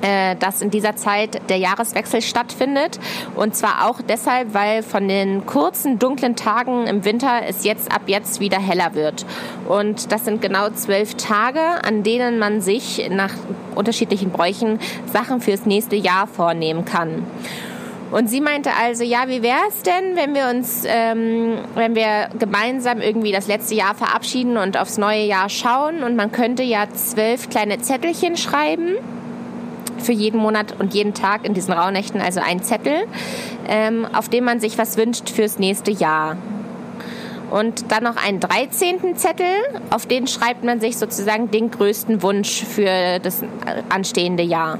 äh, 0.01 0.35
dass 0.35 0.61
in 0.61 0.69
dieser 0.69 0.95
Zeit 0.95 1.41
der 1.49 1.57
Jahreswechsel 1.57 2.21
stattfindet. 2.21 2.99
Und 3.35 3.55
zwar 3.55 3.89
auch 3.89 4.01
deshalb, 4.01 4.53
weil 4.53 4.83
von 4.83 5.07
den 5.07 5.45
kurzen, 5.45 5.99
dunklen 5.99 6.35
Tagen 6.35 6.87
im 6.87 7.05
Winter 7.05 7.41
es 7.47 7.63
jetzt 7.63 7.91
ab 7.91 8.03
jetzt 8.07 8.39
wieder 8.39 8.59
heller 8.59 8.95
wird. 8.95 9.25
Und 9.67 10.11
das 10.11 10.25
sind 10.25 10.41
genau 10.41 10.69
zwölf 10.69 11.15
Tage, 11.15 11.61
an 11.83 12.03
denen 12.03 12.39
man 12.39 12.61
sich 12.61 13.09
nach 13.09 13.33
unterschiedlichen 13.75 14.31
Bräuchen 14.31 14.79
Sachen 15.11 15.41
fürs 15.41 15.65
nächste 15.65 15.95
Jahr 15.95 16.27
vornehmen 16.27 16.85
kann. 16.85 17.25
Und 18.11 18.27
sie 18.27 18.41
meinte 18.41 18.71
also, 18.81 19.03
ja, 19.03 19.27
wie 19.27 19.43
wäre 19.43 19.59
es 19.67 19.83
denn, 19.83 20.15
wenn 20.15 20.33
wir 20.33 20.49
uns, 20.49 20.83
ähm, 20.87 21.59
wenn 21.75 21.93
wir 21.93 22.29
gemeinsam 22.39 23.01
irgendwie 23.01 23.31
das 23.31 23.47
letzte 23.47 23.75
Jahr 23.75 23.93
verabschieden 23.93 24.57
und 24.57 24.77
aufs 24.77 24.97
neue 24.97 25.25
Jahr 25.25 25.47
schauen 25.49 26.01
und 26.01 26.15
man 26.15 26.31
könnte 26.31 26.63
ja 26.63 26.89
zwölf 26.91 27.49
kleine 27.49 27.79
Zettelchen 27.79 28.35
schreiben 28.35 28.95
für 30.01 30.11
jeden 30.11 30.39
Monat 30.39 30.75
und 30.79 30.93
jeden 30.93 31.13
Tag 31.13 31.45
in 31.45 31.53
diesen 31.53 31.73
Rauhnächten 31.73 32.21
also 32.21 32.39
ein 32.39 32.63
Zettel, 32.63 33.05
ähm, 33.67 34.07
auf 34.13 34.29
dem 34.29 34.43
man 34.45 34.59
sich 34.59 34.77
was 34.77 34.97
wünscht 34.97 35.29
fürs 35.29 35.59
nächste 35.59 35.91
Jahr. 35.91 36.37
Und 37.49 37.91
dann 37.91 38.03
noch 38.03 38.15
einen 38.15 38.39
13. 38.39 39.15
Zettel, 39.15 39.47
auf 39.89 40.05
den 40.05 40.27
schreibt 40.27 40.63
man 40.63 40.79
sich 40.79 40.97
sozusagen 40.97 41.49
den 41.49 41.71
größten 41.71 42.21
Wunsch 42.21 42.63
für 42.63 43.19
das 43.19 43.43
anstehende 43.89 44.43
Jahr. 44.43 44.77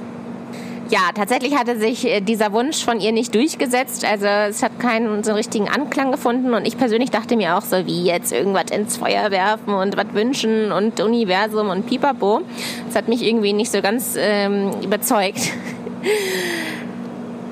Ja, 0.89 1.11
tatsächlich 1.13 1.55
hatte 1.55 1.77
sich 1.77 2.03
äh, 2.07 2.19
dieser 2.19 2.51
Wunsch 2.51 2.83
von 2.83 2.99
ihr 2.99 3.11
nicht 3.11 3.35
durchgesetzt. 3.35 4.03
Also 4.05 4.25
es 4.25 4.63
hat 4.63 4.79
keinen 4.79 5.23
so 5.23 5.33
richtigen 5.33 5.69
Anklang 5.69 6.11
gefunden. 6.11 6.55
Und 6.55 6.65
ich 6.65 6.77
persönlich 6.77 7.11
dachte 7.11 7.37
mir 7.37 7.57
auch 7.57 7.61
so, 7.61 7.85
wie 7.85 8.03
jetzt 8.05 8.31
irgendwas 8.31 8.71
ins 8.71 8.97
Feuer 8.97 9.29
werfen 9.29 9.73
und 9.73 9.95
was 9.97 10.11
wünschen 10.13 10.71
und 10.71 10.99
Universum 10.99 11.69
und 11.69 11.85
Pipapo. 11.85 12.41
Das 12.87 12.95
hat 12.95 13.07
mich 13.07 13.21
irgendwie 13.21 13.53
nicht 13.53 13.71
so 13.71 13.81
ganz 13.81 14.15
ähm, 14.17 14.71
überzeugt. 14.81 15.41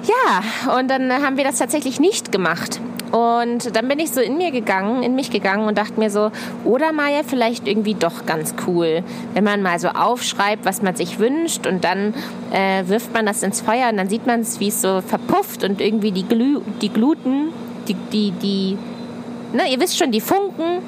ja, 0.04 0.76
und 0.76 0.90
dann 0.90 1.12
haben 1.12 1.38
wir 1.38 1.44
das 1.44 1.60
tatsächlich 1.60 2.00
nicht 2.00 2.32
gemacht. 2.32 2.82
Und 3.12 3.76
dann 3.76 3.88
bin 3.88 4.00
ich 4.00 4.12
so 4.12 4.20
in 4.20 4.38
mir 4.38 4.52
gegangen, 4.52 5.02
in 5.02 5.16
mich 5.16 5.32
gegangen 5.32 5.68
und 5.68 5.78
dachte 5.78 6.00
mir 6.00 6.10
so, 6.10 6.32
oder 6.66 6.92
Maya, 6.92 7.22
vielleicht 7.26 7.68
irgendwie 7.68 7.94
doch 7.94 8.26
ganz 8.26 8.54
cool, 8.68 9.04
wenn 9.34 9.44
man 9.44 9.62
mal 9.62 9.80
so 9.80 9.88
aufschreibt, 9.90 10.66
was 10.66 10.82
man 10.82 10.96
sich 10.96 11.20
wünscht 11.20 11.68
und 11.68 11.84
dann 11.84 12.14
äh, 12.52 12.84
wirft 12.88 13.14
man 13.14 13.26
das 13.26 13.44
ins 13.44 13.62
Feuer 13.62 13.90
und 13.90 13.98
dann 13.98 14.10
sieht 14.10 14.28
man 14.28 14.42
es, 14.42 14.60
wie 14.60 14.68
es 14.68 14.82
so 14.82 15.02
verpufft 15.02 15.64
und 15.64 15.80
irgendwie 15.80 16.12
die, 16.12 16.28
Glü 16.28 16.62
die 16.82 16.90
Gluten, 16.90 17.54
die, 17.88 17.94
die, 17.94 18.32
die, 18.32 18.78
ne, 19.54 19.72
ihr 19.72 19.80
wisst 19.80 19.98
schon, 19.98 20.12
die 20.12 20.22
Funken, 20.22 20.82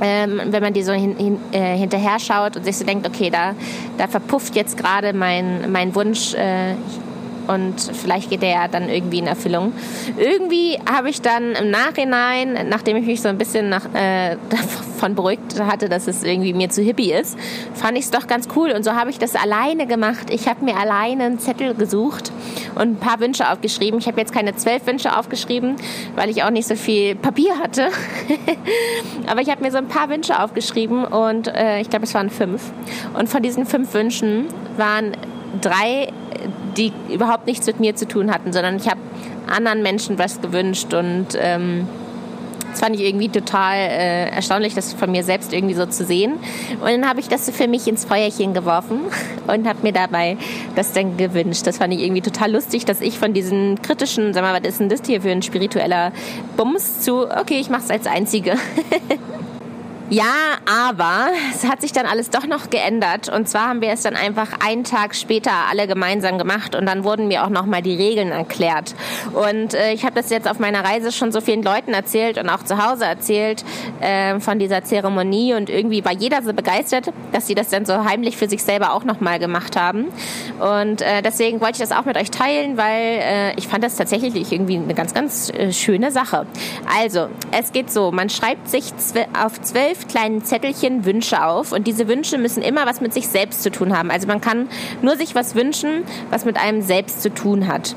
ähm, 0.00 0.40
wenn 0.46 0.62
man 0.62 0.72
die 0.72 0.82
so 0.82 0.92
hin, 0.92 1.16
hin, 1.16 1.38
äh, 1.50 1.76
hinterher 1.76 2.20
schaut 2.20 2.56
und 2.56 2.64
sich 2.64 2.76
so 2.76 2.84
denkt, 2.84 3.06
okay, 3.06 3.30
da, 3.30 3.54
da 3.96 4.06
verpufft 4.06 4.54
jetzt 4.54 4.76
gerade 4.76 5.12
mein, 5.12 5.72
mein 5.72 5.94
Wunsch 5.96 6.34
äh, 6.34 6.74
und 7.48 7.74
vielleicht 7.80 8.30
geht 8.30 8.42
der 8.42 8.50
ja 8.50 8.68
dann 8.68 8.88
irgendwie 8.88 9.18
in 9.18 9.26
Erfüllung. 9.26 9.72
Irgendwie 10.16 10.78
habe 10.90 11.10
ich 11.10 11.20
dann 11.20 11.52
im 11.52 11.70
Nachhinein, 11.70 12.68
nachdem 12.68 12.96
ich 12.98 13.06
mich 13.06 13.20
so 13.20 13.28
ein 13.28 13.38
bisschen 13.38 13.68
nach, 13.68 13.86
äh, 13.94 14.36
davon 14.50 15.14
beruhigt 15.14 15.60
hatte, 15.60 15.88
dass 15.88 16.06
es 16.06 16.22
irgendwie 16.22 16.52
mir 16.52 16.70
zu 16.70 16.82
hippie 16.82 17.12
ist, 17.12 17.38
fand 17.74 17.96
ich 17.98 18.04
es 18.04 18.10
doch 18.10 18.26
ganz 18.26 18.48
cool 18.56 18.70
und 18.72 18.84
so 18.84 18.92
habe 18.92 19.10
ich 19.10 19.18
das 19.18 19.34
alleine 19.34 19.86
gemacht. 19.86 20.30
Ich 20.30 20.48
habe 20.48 20.64
mir 20.64 20.76
alleine 20.76 21.24
einen 21.24 21.38
Zettel 21.38 21.74
gesucht 21.74 22.32
und 22.74 22.82
ein 22.82 22.96
paar 22.96 23.20
Wünsche 23.20 23.50
aufgeschrieben. 23.50 23.98
Ich 23.98 24.06
habe 24.06 24.20
jetzt 24.20 24.32
keine 24.32 24.54
zwölf 24.56 24.86
Wünsche 24.86 25.16
aufgeschrieben, 25.16 25.76
weil 26.16 26.30
ich 26.30 26.42
auch 26.44 26.50
nicht 26.50 26.68
so 26.68 26.76
viel 26.76 27.14
Papier 27.14 27.58
hatte. 27.58 27.88
Aber 29.26 29.40
ich 29.40 29.50
habe 29.50 29.62
mir 29.62 29.70
so 29.70 29.78
ein 29.78 29.88
paar 29.88 30.08
Wünsche 30.08 30.42
aufgeschrieben 30.42 31.04
und 31.04 31.48
äh, 31.48 31.80
ich 31.80 31.90
glaube, 31.90 32.04
es 32.04 32.14
waren 32.14 32.30
fünf. 32.30 32.72
Und 33.14 33.28
von 33.28 33.42
diesen 33.42 33.66
fünf 33.66 33.94
Wünschen 33.94 34.46
waren 34.76 35.16
drei, 35.60 36.08
die 36.76 36.92
überhaupt 37.12 37.46
nichts 37.46 37.66
mit 37.66 37.80
mir 37.80 37.96
zu 37.96 38.06
tun 38.06 38.30
hatten, 38.30 38.52
sondern 38.52 38.76
ich 38.76 38.88
habe 38.88 39.00
anderen 39.48 39.82
Menschen 39.82 40.18
was 40.18 40.40
gewünscht 40.40 40.92
und 40.94 41.28
ähm, 41.36 41.86
das 42.70 42.80
fand 42.80 42.96
ich 42.96 43.02
irgendwie 43.02 43.28
total 43.28 43.76
äh, 43.76 44.30
erstaunlich, 44.30 44.74
das 44.74 44.92
von 44.92 45.10
mir 45.10 45.24
selbst 45.24 45.52
irgendwie 45.52 45.74
so 45.74 45.86
zu 45.86 46.04
sehen. 46.04 46.34
Und 46.80 46.86
dann 46.86 47.08
habe 47.08 47.18
ich 47.18 47.28
das 47.28 47.50
für 47.50 47.66
mich 47.66 47.88
ins 47.88 48.04
Feuerchen 48.04 48.54
geworfen 48.54 49.00
und 49.46 49.66
habe 49.66 49.78
mir 49.82 49.92
dabei 49.92 50.36
das 50.76 50.92
dann 50.92 51.16
gewünscht. 51.16 51.66
Das 51.66 51.78
fand 51.78 51.94
ich 51.94 52.00
irgendwie 52.00 52.20
total 52.20 52.52
lustig, 52.52 52.84
dass 52.84 53.00
ich 53.00 53.18
von 53.18 53.32
diesen 53.32 53.80
kritischen, 53.82 54.34
sag 54.34 54.42
mal, 54.42 54.60
was 54.60 54.68
ist 54.68 54.80
denn 54.80 54.88
das 54.88 55.00
hier 55.04 55.22
für 55.22 55.30
ein 55.30 55.42
spiritueller 55.42 56.12
Bums 56.56 57.00
zu, 57.00 57.28
okay, 57.28 57.58
ich 57.58 57.70
mache 57.70 57.82
es 57.84 57.90
als 57.90 58.06
Einzige. 58.06 58.54
Ja, 60.10 60.24
aber 60.64 61.26
es 61.54 61.68
hat 61.68 61.82
sich 61.82 61.92
dann 61.92 62.06
alles 62.06 62.30
doch 62.30 62.46
noch 62.46 62.70
geändert. 62.70 63.28
Und 63.28 63.46
zwar 63.46 63.68
haben 63.68 63.82
wir 63.82 63.90
es 63.90 64.02
dann 64.02 64.16
einfach 64.16 64.48
einen 64.66 64.82
Tag 64.82 65.14
später 65.14 65.50
alle 65.70 65.86
gemeinsam 65.86 66.38
gemacht 66.38 66.74
und 66.74 66.86
dann 66.86 67.04
wurden 67.04 67.28
mir 67.28 67.44
auch 67.44 67.50
nochmal 67.50 67.82
die 67.82 67.94
Regeln 67.94 68.30
erklärt. 68.30 68.94
Und 69.34 69.74
äh, 69.74 69.92
ich 69.92 70.04
habe 70.04 70.14
das 70.14 70.30
jetzt 70.30 70.48
auf 70.48 70.60
meiner 70.60 70.82
Reise 70.82 71.12
schon 71.12 71.30
so 71.30 71.42
vielen 71.42 71.62
Leuten 71.62 71.92
erzählt 71.92 72.38
und 72.38 72.48
auch 72.48 72.62
zu 72.64 72.82
Hause 72.82 73.04
erzählt 73.04 73.64
äh, 74.00 74.40
von 74.40 74.58
dieser 74.58 74.82
Zeremonie 74.82 75.52
und 75.52 75.68
irgendwie 75.68 76.02
war 76.02 76.14
jeder 76.14 76.42
so 76.42 76.54
begeistert, 76.54 77.12
dass 77.32 77.46
sie 77.46 77.54
das 77.54 77.68
dann 77.68 77.84
so 77.84 78.04
heimlich 78.04 78.38
für 78.38 78.48
sich 78.48 78.62
selber 78.62 78.94
auch 78.94 79.04
nochmal 79.04 79.38
gemacht 79.38 79.76
haben. 79.78 80.06
Und 80.58 81.02
äh, 81.02 81.20
deswegen 81.20 81.60
wollte 81.60 81.82
ich 81.82 81.88
das 81.88 81.92
auch 81.92 82.06
mit 82.06 82.16
euch 82.16 82.30
teilen, 82.30 82.78
weil 82.78 83.20
äh, 83.20 83.54
ich 83.56 83.68
fand 83.68 83.84
das 83.84 83.96
tatsächlich 83.96 84.50
irgendwie 84.50 84.76
eine 84.76 84.94
ganz, 84.94 85.12
ganz 85.12 85.50
äh, 85.50 85.70
schöne 85.70 86.10
Sache. 86.10 86.46
Also, 86.98 87.28
es 87.52 87.72
geht 87.72 87.90
so, 87.90 88.10
man 88.10 88.30
schreibt 88.30 88.70
sich 88.70 88.84
auf 89.38 89.60
zwölf 89.60 89.97
zwölf 89.98 90.08
kleinen 90.08 90.44
Zettelchen 90.44 91.04
Wünsche 91.04 91.44
auf 91.44 91.72
und 91.72 91.86
diese 91.86 92.08
Wünsche 92.08 92.38
müssen 92.38 92.62
immer 92.62 92.86
was 92.86 93.00
mit 93.00 93.12
sich 93.12 93.28
selbst 93.28 93.62
zu 93.62 93.70
tun 93.70 93.96
haben. 93.96 94.10
Also 94.10 94.26
man 94.26 94.40
kann 94.40 94.68
nur 95.02 95.16
sich 95.16 95.34
was 95.34 95.54
wünschen, 95.54 96.04
was 96.30 96.44
mit 96.44 96.56
einem 96.56 96.82
selbst 96.82 97.22
zu 97.22 97.32
tun 97.32 97.66
hat. 97.66 97.94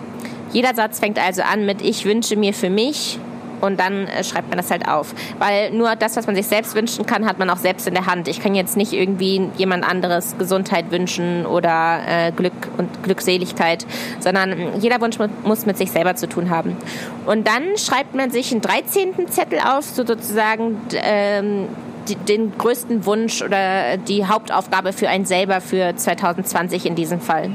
Jeder 0.52 0.74
Satz 0.74 1.00
fängt 1.00 1.20
also 1.20 1.44
an 1.44 1.66
mit 1.66 1.82
Ich 1.82 2.06
wünsche 2.06 2.36
mir 2.36 2.54
für 2.54 2.70
mich 2.70 3.20
und 3.62 3.80
dann 3.80 4.08
äh, 4.08 4.24
schreibt 4.24 4.50
man 4.50 4.58
das 4.58 4.72
halt 4.72 4.88
auf. 4.88 5.14
Weil 5.40 5.72
nur 5.72 5.96
das, 5.96 6.18
was 6.18 6.26
man 6.26 6.36
sich 6.36 6.48
selbst 6.48 6.76
wünschen 6.76 7.06
kann, 7.06 7.26
hat 7.26 7.40
man 7.40 7.50
auch 7.50 7.58
selbst 7.58 7.88
in 7.88 7.94
der 7.94 8.08
Hand. 8.08 8.28
Ich 8.28 8.42
kann 8.42 8.56
jetzt 8.56 8.76
nicht 8.76 8.92
irgendwie 8.92 9.50
jemand 9.56 9.88
anderes 9.88 10.38
Gesundheit 10.38 10.92
wünschen 10.92 11.46
oder 11.46 12.00
äh, 12.08 12.32
Glück 12.32 12.54
und 12.78 13.04
Glückseligkeit, 13.04 13.86
sondern 14.20 14.80
jeder 14.80 15.00
Wunsch 15.00 15.18
muss 15.44 15.66
mit 15.66 15.78
sich 15.78 15.92
selber 15.92 16.16
zu 16.16 16.28
tun 16.28 16.50
haben. 16.50 16.76
Und 17.26 17.48
dann 17.48 17.78
schreibt 17.78 18.16
man 18.16 18.32
sich 18.32 18.52
einen 18.52 18.62
13. 18.62 19.30
Zettel 19.30 19.60
auf, 19.60 19.86
so 19.86 20.06
sozusagen 20.06 20.78
ähm, 20.94 21.68
den 22.28 22.58
größten 22.58 23.06
Wunsch 23.06 23.42
oder 23.42 23.98
die 23.98 24.26
Hauptaufgabe 24.26 24.94
für 24.94 25.10
einen 25.10 25.26
selber 25.26 25.62
für 25.62 25.96
2020 25.96 26.86
in 26.86 26.96
diesem 26.96 27.20
Fall. 27.22 27.52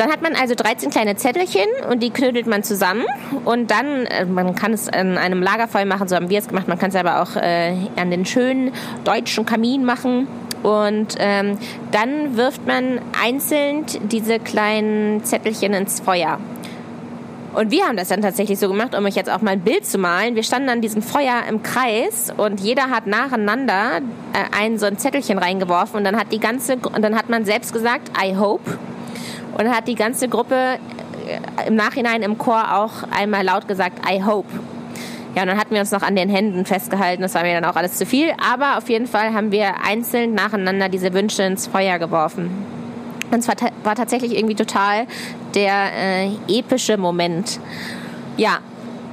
Dann 0.00 0.10
hat 0.10 0.22
man 0.22 0.34
also 0.34 0.54
13 0.54 0.88
kleine 0.88 1.16
Zettelchen 1.16 1.66
und 1.90 2.02
die 2.02 2.08
knödelt 2.08 2.46
man 2.46 2.62
zusammen 2.62 3.04
und 3.44 3.70
dann, 3.70 4.06
äh, 4.06 4.24
man 4.24 4.54
kann 4.54 4.72
es 4.72 4.88
an 4.88 5.18
einem 5.18 5.42
Lagerfeuer 5.42 5.84
machen, 5.84 6.08
so 6.08 6.16
haben 6.16 6.30
wir 6.30 6.38
es 6.38 6.48
gemacht, 6.48 6.68
man 6.68 6.78
kann 6.78 6.88
es 6.88 6.96
aber 6.96 7.20
auch 7.20 7.36
äh, 7.36 7.74
an 7.96 8.10
den 8.10 8.24
schönen 8.24 8.72
deutschen 9.04 9.44
Kamin 9.44 9.84
machen. 9.84 10.26
Und 10.62 11.16
ähm, 11.18 11.58
dann 11.90 12.36
wirft 12.36 12.66
man 12.66 13.00
einzeln 13.22 13.84
diese 14.10 14.38
kleinen 14.38 15.24
Zettelchen 15.24 15.74
ins 15.74 16.00
Feuer. 16.00 16.38
Und 17.52 17.72
wir 17.72 17.84
haben 17.84 17.96
das 17.96 18.08
dann 18.08 18.22
tatsächlich 18.22 18.58
so 18.58 18.68
gemacht, 18.68 18.94
um 18.94 19.04
euch 19.04 19.16
jetzt 19.16 19.28
auch 19.28 19.40
mal 19.40 19.52
ein 19.52 19.60
Bild 19.60 19.84
zu 19.84 19.98
malen. 19.98 20.36
Wir 20.36 20.44
standen 20.44 20.68
an 20.68 20.80
diesem 20.80 21.02
Feuer 21.02 21.42
im 21.48 21.62
Kreis 21.62 22.32
und 22.36 22.60
jeder 22.60 22.90
hat 22.90 23.08
nacheinander 23.08 23.98
äh, 24.32 24.56
ein 24.56 24.78
so 24.78 24.86
ein 24.86 24.98
Zettelchen 24.98 25.36
reingeworfen 25.36 25.98
und 25.98 26.04
dann 26.04 26.16
hat 26.16 26.30
die 26.30 26.38
ganze 26.38 26.76
und 26.76 27.02
dann 27.02 27.16
hat 27.16 27.28
man 27.28 27.44
selbst 27.44 27.72
gesagt 27.72 28.12
I 28.22 28.36
hope 28.36 28.78
und 29.58 29.64
dann 29.64 29.74
hat 29.74 29.88
die 29.88 29.96
ganze 29.96 30.28
Gruppe 30.28 30.54
äh, 30.54 31.66
im 31.66 31.74
Nachhinein 31.74 32.22
im 32.22 32.38
Chor 32.38 32.76
auch 32.76 33.02
einmal 33.10 33.44
laut 33.44 33.66
gesagt 33.66 33.98
I 34.08 34.22
hope. 34.22 34.48
Ja, 35.34 35.42
und 35.42 35.48
dann 35.48 35.58
hatten 35.58 35.74
wir 35.74 35.80
uns 35.80 35.92
noch 35.92 36.02
an 36.02 36.16
den 36.16 36.28
Händen 36.28 36.64
festgehalten. 36.64 37.22
Das 37.22 37.34
war 37.34 37.42
mir 37.42 37.60
dann 37.60 37.64
auch 37.70 37.76
alles 37.76 37.96
zu 37.96 38.04
viel. 38.04 38.32
Aber 38.52 38.78
auf 38.78 38.88
jeden 38.88 39.06
Fall 39.06 39.32
haben 39.32 39.52
wir 39.52 39.74
einzeln 39.84 40.34
nacheinander 40.34 40.88
diese 40.88 41.12
Wünsche 41.12 41.44
ins 41.44 41.68
Feuer 41.68 42.00
geworfen. 42.00 42.79
Und 43.30 43.38
es 43.38 43.48
war, 43.48 43.94
tatsächlich 43.94 44.36
irgendwie 44.36 44.54
total 44.54 45.06
der 45.54 45.92
äh, 45.94 46.30
epische 46.48 46.96
Moment. 46.96 47.60
Ja, 48.36 48.58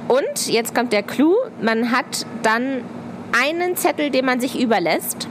und 0.08 0.48
jetzt 0.48 0.74
kommt 0.74 0.92
der 0.92 1.02
Clou. 1.02 1.34
Man 1.60 1.92
hat 1.92 2.26
dann 2.42 2.82
einen 3.32 3.76
Zettel, 3.76 4.10
den 4.10 4.24
man 4.24 4.40
sich 4.40 4.58
überlässt. 4.58 5.28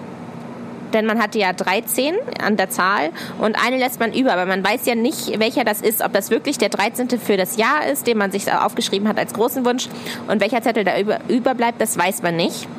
Denn 0.94 1.06
man 1.06 1.22
hatte 1.22 1.38
ja 1.38 1.51
13 1.51 2.15
an 2.41 2.56
der 2.56 2.70
Zahl 2.70 3.10
und 3.39 3.62
eine 3.62 3.77
lässt 3.77 4.00
man 4.00 4.13
über, 4.13 4.32
aber 4.32 4.46
man 4.46 4.63
weiß 4.63 4.86
ja 4.86 4.96
nicht, 4.96 5.38
welcher 5.38 5.65
das 5.65 5.82
ist. 5.82 6.01
Ob 6.01 6.13
das 6.13 6.29
wirklich 6.29 6.58
der 6.58 6.70
13. 6.70 7.10
für 7.20 7.36
das 7.36 7.58
Jahr 7.58 7.86
ist, 7.86 8.08
den 8.08 8.17
man 8.17 8.32
sich 8.32 8.50
aufgeschrieben 8.51 9.08
hat 9.08 9.17
als 9.17 9.34
großen 9.34 9.65
Wunsch 9.65 9.89
und 10.27 10.39
welcher 10.39 10.62
Zettel 10.62 10.86
da 10.86 10.98
über, 10.98 11.20
überbleibt, 11.27 11.82
das 11.82 11.98
weiß 11.98 12.22
man 12.22 12.38
nicht. 12.38 12.70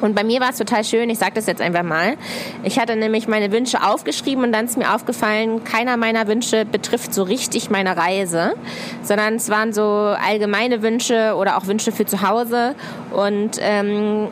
Und 0.00 0.14
bei 0.14 0.24
mir 0.24 0.40
war 0.40 0.50
es 0.50 0.58
total 0.58 0.84
schön, 0.84 1.10
ich 1.10 1.18
sage 1.18 1.32
das 1.34 1.46
jetzt 1.46 1.60
einfach 1.60 1.82
mal. 1.82 2.14
Ich 2.62 2.78
hatte 2.78 2.96
nämlich 2.96 3.28
meine 3.28 3.52
Wünsche 3.52 3.82
aufgeschrieben 3.82 4.44
und 4.44 4.52
dann 4.52 4.66
ist 4.66 4.78
mir 4.78 4.94
aufgefallen, 4.94 5.64
keiner 5.64 5.96
meiner 5.96 6.26
Wünsche 6.26 6.64
betrifft 6.64 7.12
so 7.12 7.22
richtig 7.22 7.70
meine 7.70 7.96
Reise, 7.96 8.54
sondern 9.02 9.34
es 9.34 9.48
waren 9.48 9.72
so 9.72 9.82
allgemeine 9.82 10.82
Wünsche 10.82 11.34
oder 11.36 11.56
auch 11.56 11.66
Wünsche 11.66 11.92
für 11.92 12.06
zu 12.06 12.22
Hause. 12.22 12.74
Und 13.10 13.58
ähm, 13.60 14.28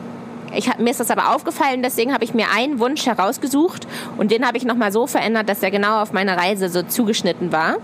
ich, 0.55 0.75
mir 0.77 0.91
ist 0.91 0.99
das 0.99 1.11
aber 1.11 1.35
aufgefallen, 1.35 1.83
deswegen 1.83 2.13
habe 2.13 2.23
ich 2.23 2.33
mir 2.33 2.47
einen 2.55 2.79
Wunsch 2.79 3.05
herausgesucht 3.05 3.87
und 4.17 4.31
den 4.31 4.45
habe 4.45 4.57
ich 4.57 4.65
nochmal 4.65 4.91
so 4.91 5.07
verändert, 5.07 5.49
dass 5.49 5.61
er 5.61 5.71
genau 5.71 6.01
auf 6.01 6.13
meine 6.13 6.37
Reise 6.37 6.69
so 6.69 6.83
zugeschnitten 6.83 7.51
war. 7.51 7.77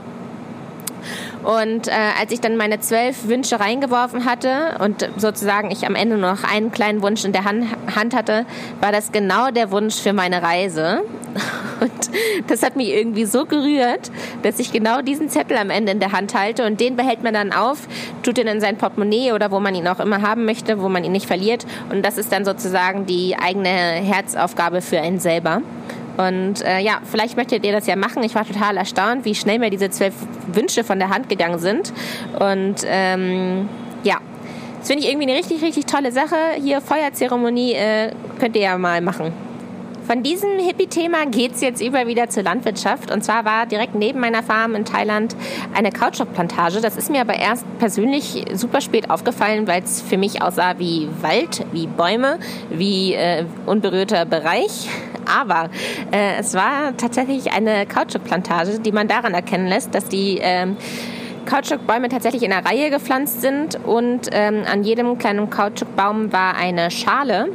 Und 1.44 1.88
äh, 1.88 1.92
als 2.20 2.32
ich 2.32 2.40
dann 2.40 2.56
meine 2.56 2.80
zwölf 2.80 3.28
Wünsche 3.28 3.60
reingeworfen 3.60 4.26
hatte 4.26 4.78
und 4.80 5.10
sozusagen 5.18 5.72
ich 5.72 5.86
am 5.86 5.96
Ende 5.96 6.18
nur 6.18 6.32
noch 6.32 6.44
einen 6.44 6.72
kleinen 6.72 7.02
Wunsch 7.02 7.26
in 7.26 7.34
der 7.34 7.44
Hand, 7.44 7.66
Hand 7.96 8.16
hatte, 8.16 8.46
war 8.80 8.92
das 8.92 9.12
genau 9.12 9.52
der 9.52 9.72
Wunsch 9.72 9.96
für 9.96 10.14
meine 10.14 10.42
Reise. 10.42 11.02
Und 11.82 11.92
das 12.48 12.64
hat 12.64 12.78
mich 12.78 12.90
irgendwie 12.90 13.26
so 13.26 13.46
gerührt, 13.46 14.12
dass 14.42 14.60
ich 14.60 14.72
genau 14.72 15.02
diesen 15.02 15.28
Zettel 15.28 15.58
am 15.58 15.70
Ende 15.70 15.92
in 15.92 16.00
der 16.00 16.14
Hand 16.14 16.34
halte 16.34 16.66
und 16.66 16.80
den 16.80 16.96
behält 16.96 17.24
man 17.24 17.34
dann 17.34 17.52
auf, 17.52 17.88
tut 18.22 18.38
ihn 18.38 18.48
in 18.48 18.62
sein 18.62 18.78
Portemonnaie 18.78 19.34
oder 19.34 19.52
wo 19.52 19.60
man 19.60 19.76
ihn 19.76 19.88
auch 19.88 20.00
immer 20.00 20.22
haben 20.22 20.46
möchte, 20.46 20.80
wo 20.80 20.88
man 20.88 21.04
ihn 21.04 21.12
nicht 21.12 21.26
verliert. 21.26 21.66
Und 21.90 22.06
das 22.06 22.18
ist 22.18 22.32
dann 22.32 22.46
sozusagen 22.46 23.06
die 23.06 23.36
eigene 23.36 23.68
Herzaufgabe 23.70 24.82
für 24.82 25.02
einen 25.02 25.20
selber. 25.20 25.62
Und 26.18 26.62
äh, 26.62 26.80
ja, 26.80 27.00
vielleicht 27.04 27.38
möchtet 27.38 27.66
ihr 27.66 27.72
das 27.72 27.88
ja 27.88 27.96
machen. 27.96 28.24
Ich 28.24 28.36
war 28.36 28.46
total 28.46 28.78
erstaunt, 28.78 29.26
wie 29.26 29.36
schnell 29.36 29.60
mir 29.60 29.70
diese 29.70 29.90
zwölf 29.90 30.14
Wünsche 30.48 30.84
von 30.84 31.00
der 31.00 31.10
Hand 31.10 31.30
gegangen 31.30 31.60
sind. 31.60 31.92
Und 32.40 32.86
ähm, 32.86 33.68
ja, 34.04 34.18
das 34.80 34.88
finde 34.88 35.04
ich 35.04 35.10
irgendwie 35.10 35.30
eine 35.30 35.40
richtig, 35.40 35.62
richtig 35.62 35.86
tolle 35.86 36.12
Sache. 36.12 36.36
Hier 36.62 36.82
Feuerzeremonie 36.82 37.74
äh, 37.74 38.12
könnt 38.40 38.56
ihr 38.56 38.64
ja 38.64 38.78
mal 38.78 39.02
machen. 39.02 39.32
Von 40.06 40.22
diesem 40.22 40.60
Hippie-Thema 40.60 41.26
geht 41.28 41.54
es 41.54 41.62
jetzt 41.62 41.82
über 41.82 42.08
wieder 42.08 42.30
zur 42.30 42.44
Landwirtschaft. 42.44 43.10
Und 43.10 43.24
zwar 43.24 43.46
war 43.46 43.66
direkt 43.66 43.96
neben 43.96 44.20
meiner 44.20 44.44
Farm 44.44 44.76
in 44.76 44.84
Thailand 44.84 45.34
eine 45.74 45.92
Kautschukplantage. 45.92 46.82
Das 46.82 46.98
ist 46.98 47.10
mir 47.10 47.22
aber 47.22 47.36
erst 47.36 47.66
persönlich 47.80 48.44
super 48.54 48.82
spät 48.82 49.10
aufgefallen, 49.10 49.66
weil 49.66 49.82
es 49.82 50.02
für 50.02 50.18
mich 50.18 50.42
aussah 50.42 50.78
wie 50.78 51.08
Wald, 51.22 51.66
wie 51.72 51.88
Bäume, 51.88 52.38
wie 52.70 53.14
äh, 53.14 53.46
unberührter 53.66 54.26
Bereich. 54.26 54.90
Aber 55.34 55.70
äh, 56.12 56.38
es 56.40 56.54
war 56.54 56.96
tatsächlich 56.98 57.52
eine 57.52 57.86
Kautschukplantage, 57.86 58.80
die 58.80 58.92
man 58.92 59.08
daran 59.08 59.34
erkennen 59.34 59.68
lässt, 59.68 59.96
dass 59.96 60.06
die 60.06 60.40
äh, 60.40 60.68
Kautschukbäume 61.46 62.10
tatsächlich 62.10 62.44
in 62.44 62.54
einer 62.54 62.66
Reihe 62.66 62.90
gepflanzt 62.90 63.42
sind 63.42 63.78
und 63.86 64.30
ähm, 64.32 64.64
an 64.72 64.84
jedem 64.84 65.18
kleinen 65.18 65.50
Kautschukbaum 65.50 66.32
war 66.32 66.56
eine 66.56 66.90
Schale 66.92 67.50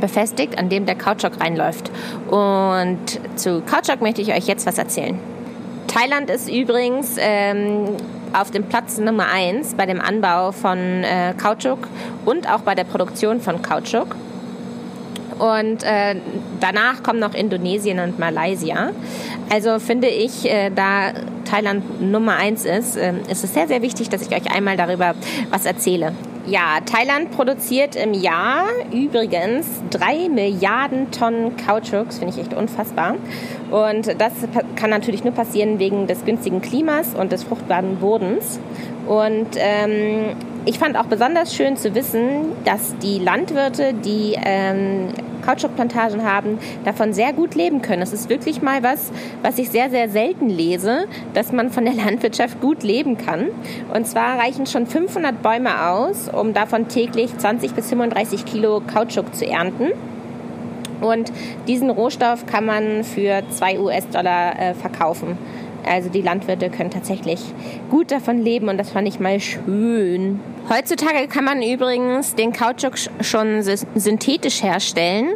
befestigt, 0.00 0.58
an 0.58 0.68
dem 0.68 0.86
der 0.86 0.96
Kautschuk 0.96 1.40
reinläuft. 1.40 1.90
Und 2.28 2.98
zu 3.36 3.62
Kautschuk 3.62 4.00
möchte 4.00 4.22
ich 4.22 4.32
euch 4.32 4.46
jetzt 4.46 4.66
was 4.66 4.78
erzählen. 4.78 5.18
Thailand 5.86 6.30
ist 6.30 6.48
übrigens 6.48 7.16
ähm, 7.18 7.96
auf 8.32 8.50
dem 8.50 8.64
Platz 8.64 8.98
Nummer 8.98 9.26
1 9.32 9.74
bei 9.74 9.86
dem 9.86 10.00
Anbau 10.00 10.52
von 10.52 10.78
äh, 10.78 11.34
Kautschuk 11.36 11.88
und 12.24 12.48
auch 12.48 12.60
bei 12.60 12.74
der 12.74 12.84
Produktion 12.84 13.40
von 13.40 13.60
Kautschuk. 13.60 14.14
Und 15.40 15.82
äh, 15.84 16.16
danach 16.60 17.02
kommen 17.02 17.18
noch 17.18 17.34
Indonesien 17.34 17.98
und 17.98 18.18
Malaysia. 18.18 18.90
Also 19.50 19.78
finde 19.78 20.08
ich, 20.08 20.44
äh, 20.44 20.70
da 20.70 21.12
Thailand 21.50 22.02
Nummer 22.02 22.36
1 22.36 22.66
ist, 22.66 22.96
äh, 22.96 23.14
ist 23.30 23.42
es 23.42 23.54
sehr, 23.54 23.66
sehr 23.66 23.80
wichtig, 23.80 24.10
dass 24.10 24.20
ich 24.20 24.30
euch 24.30 24.54
einmal 24.54 24.76
darüber 24.76 25.14
was 25.50 25.64
erzähle. 25.64 26.12
Ja, 26.46 26.78
Thailand 26.84 27.30
produziert 27.30 27.96
im 27.96 28.12
Jahr 28.12 28.64
übrigens 28.92 29.66
drei 29.90 30.28
Milliarden 30.28 31.10
Tonnen 31.10 31.56
Kautschuks, 31.56 32.18
finde 32.18 32.34
ich 32.34 32.40
echt 32.40 32.54
unfassbar. 32.54 33.16
Und 33.70 34.20
das 34.20 34.32
kann 34.76 34.90
natürlich 34.90 35.24
nur 35.24 35.32
passieren 35.32 35.78
wegen 35.78 36.06
des 36.06 36.24
günstigen 36.24 36.60
Klimas 36.60 37.14
und 37.14 37.32
des 37.32 37.44
fruchtbaren 37.44 37.96
Bodens. 37.96 38.60
Und 39.06 39.48
ähm, 39.56 40.36
ich 40.66 40.78
fand 40.78 40.96
auch 40.96 41.06
besonders 41.06 41.54
schön 41.54 41.76
zu 41.76 41.94
wissen, 41.94 42.52
dass 42.64 42.96
die 42.98 43.18
Landwirte, 43.18 43.94
die 43.94 44.36
ähm, 44.42 45.08
Kautschukplantagen 45.40 46.24
haben, 46.24 46.58
davon 46.84 47.12
sehr 47.12 47.32
gut 47.32 47.54
leben 47.54 47.82
können. 47.82 48.00
Das 48.00 48.12
ist 48.12 48.28
wirklich 48.28 48.62
mal 48.62 48.82
was, 48.82 49.10
was 49.42 49.58
ich 49.58 49.70
sehr, 49.70 49.90
sehr 49.90 50.08
selten 50.08 50.48
lese, 50.48 51.06
dass 51.34 51.52
man 51.52 51.70
von 51.70 51.84
der 51.84 51.94
Landwirtschaft 52.04 52.60
gut 52.60 52.82
leben 52.82 53.16
kann. 53.16 53.48
Und 53.94 54.06
zwar 54.06 54.38
reichen 54.38 54.66
schon 54.66 54.86
500 54.86 55.42
Bäume 55.42 55.88
aus, 55.88 56.28
um 56.28 56.54
davon 56.54 56.88
täglich 56.88 57.36
20 57.36 57.74
bis 57.74 57.88
35 57.88 58.44
Kilo 58.44 58.80
Kautschuk 58.80 59.34
zu 59.34 59.46
ernten. 59.46 59.88
Und 61.00 61.32
diesen 61.66 61.90
Rohstoff 61.90 62.46
kann 62.46 62.66
man 62.66 63.04
für 63.04 63.42
2 63.50 63.80
US-Dollar 63.80 64.58
äh, 64.58 64.74
verkaufen. 64.74 65.38
Also 65.86 66.08
die 66.08 66.22
Landwirte 66.22 66.70
können 66.70 66.90
tatsächlich 66.90 67.40
gut 67.90 68.10
davon 68.10 68.42
leben 68.42 68.68
und 68.68 68.78
das 68.78 68.90
fand 68.90 69.08
ich 69.08 69.20
mal 69.20 69.40
schön. 69.40 70.40
Heutzutage 70.68 71.26
kann 71.26 71.44
man 71.44 71.62
übrigens 71.62 72.34
den 72.34 72.52
Kautschuk 72.52 72.94
schon 73.22 73.62
synthetisch 73.62 74.62
herstellen, 74.62 75.30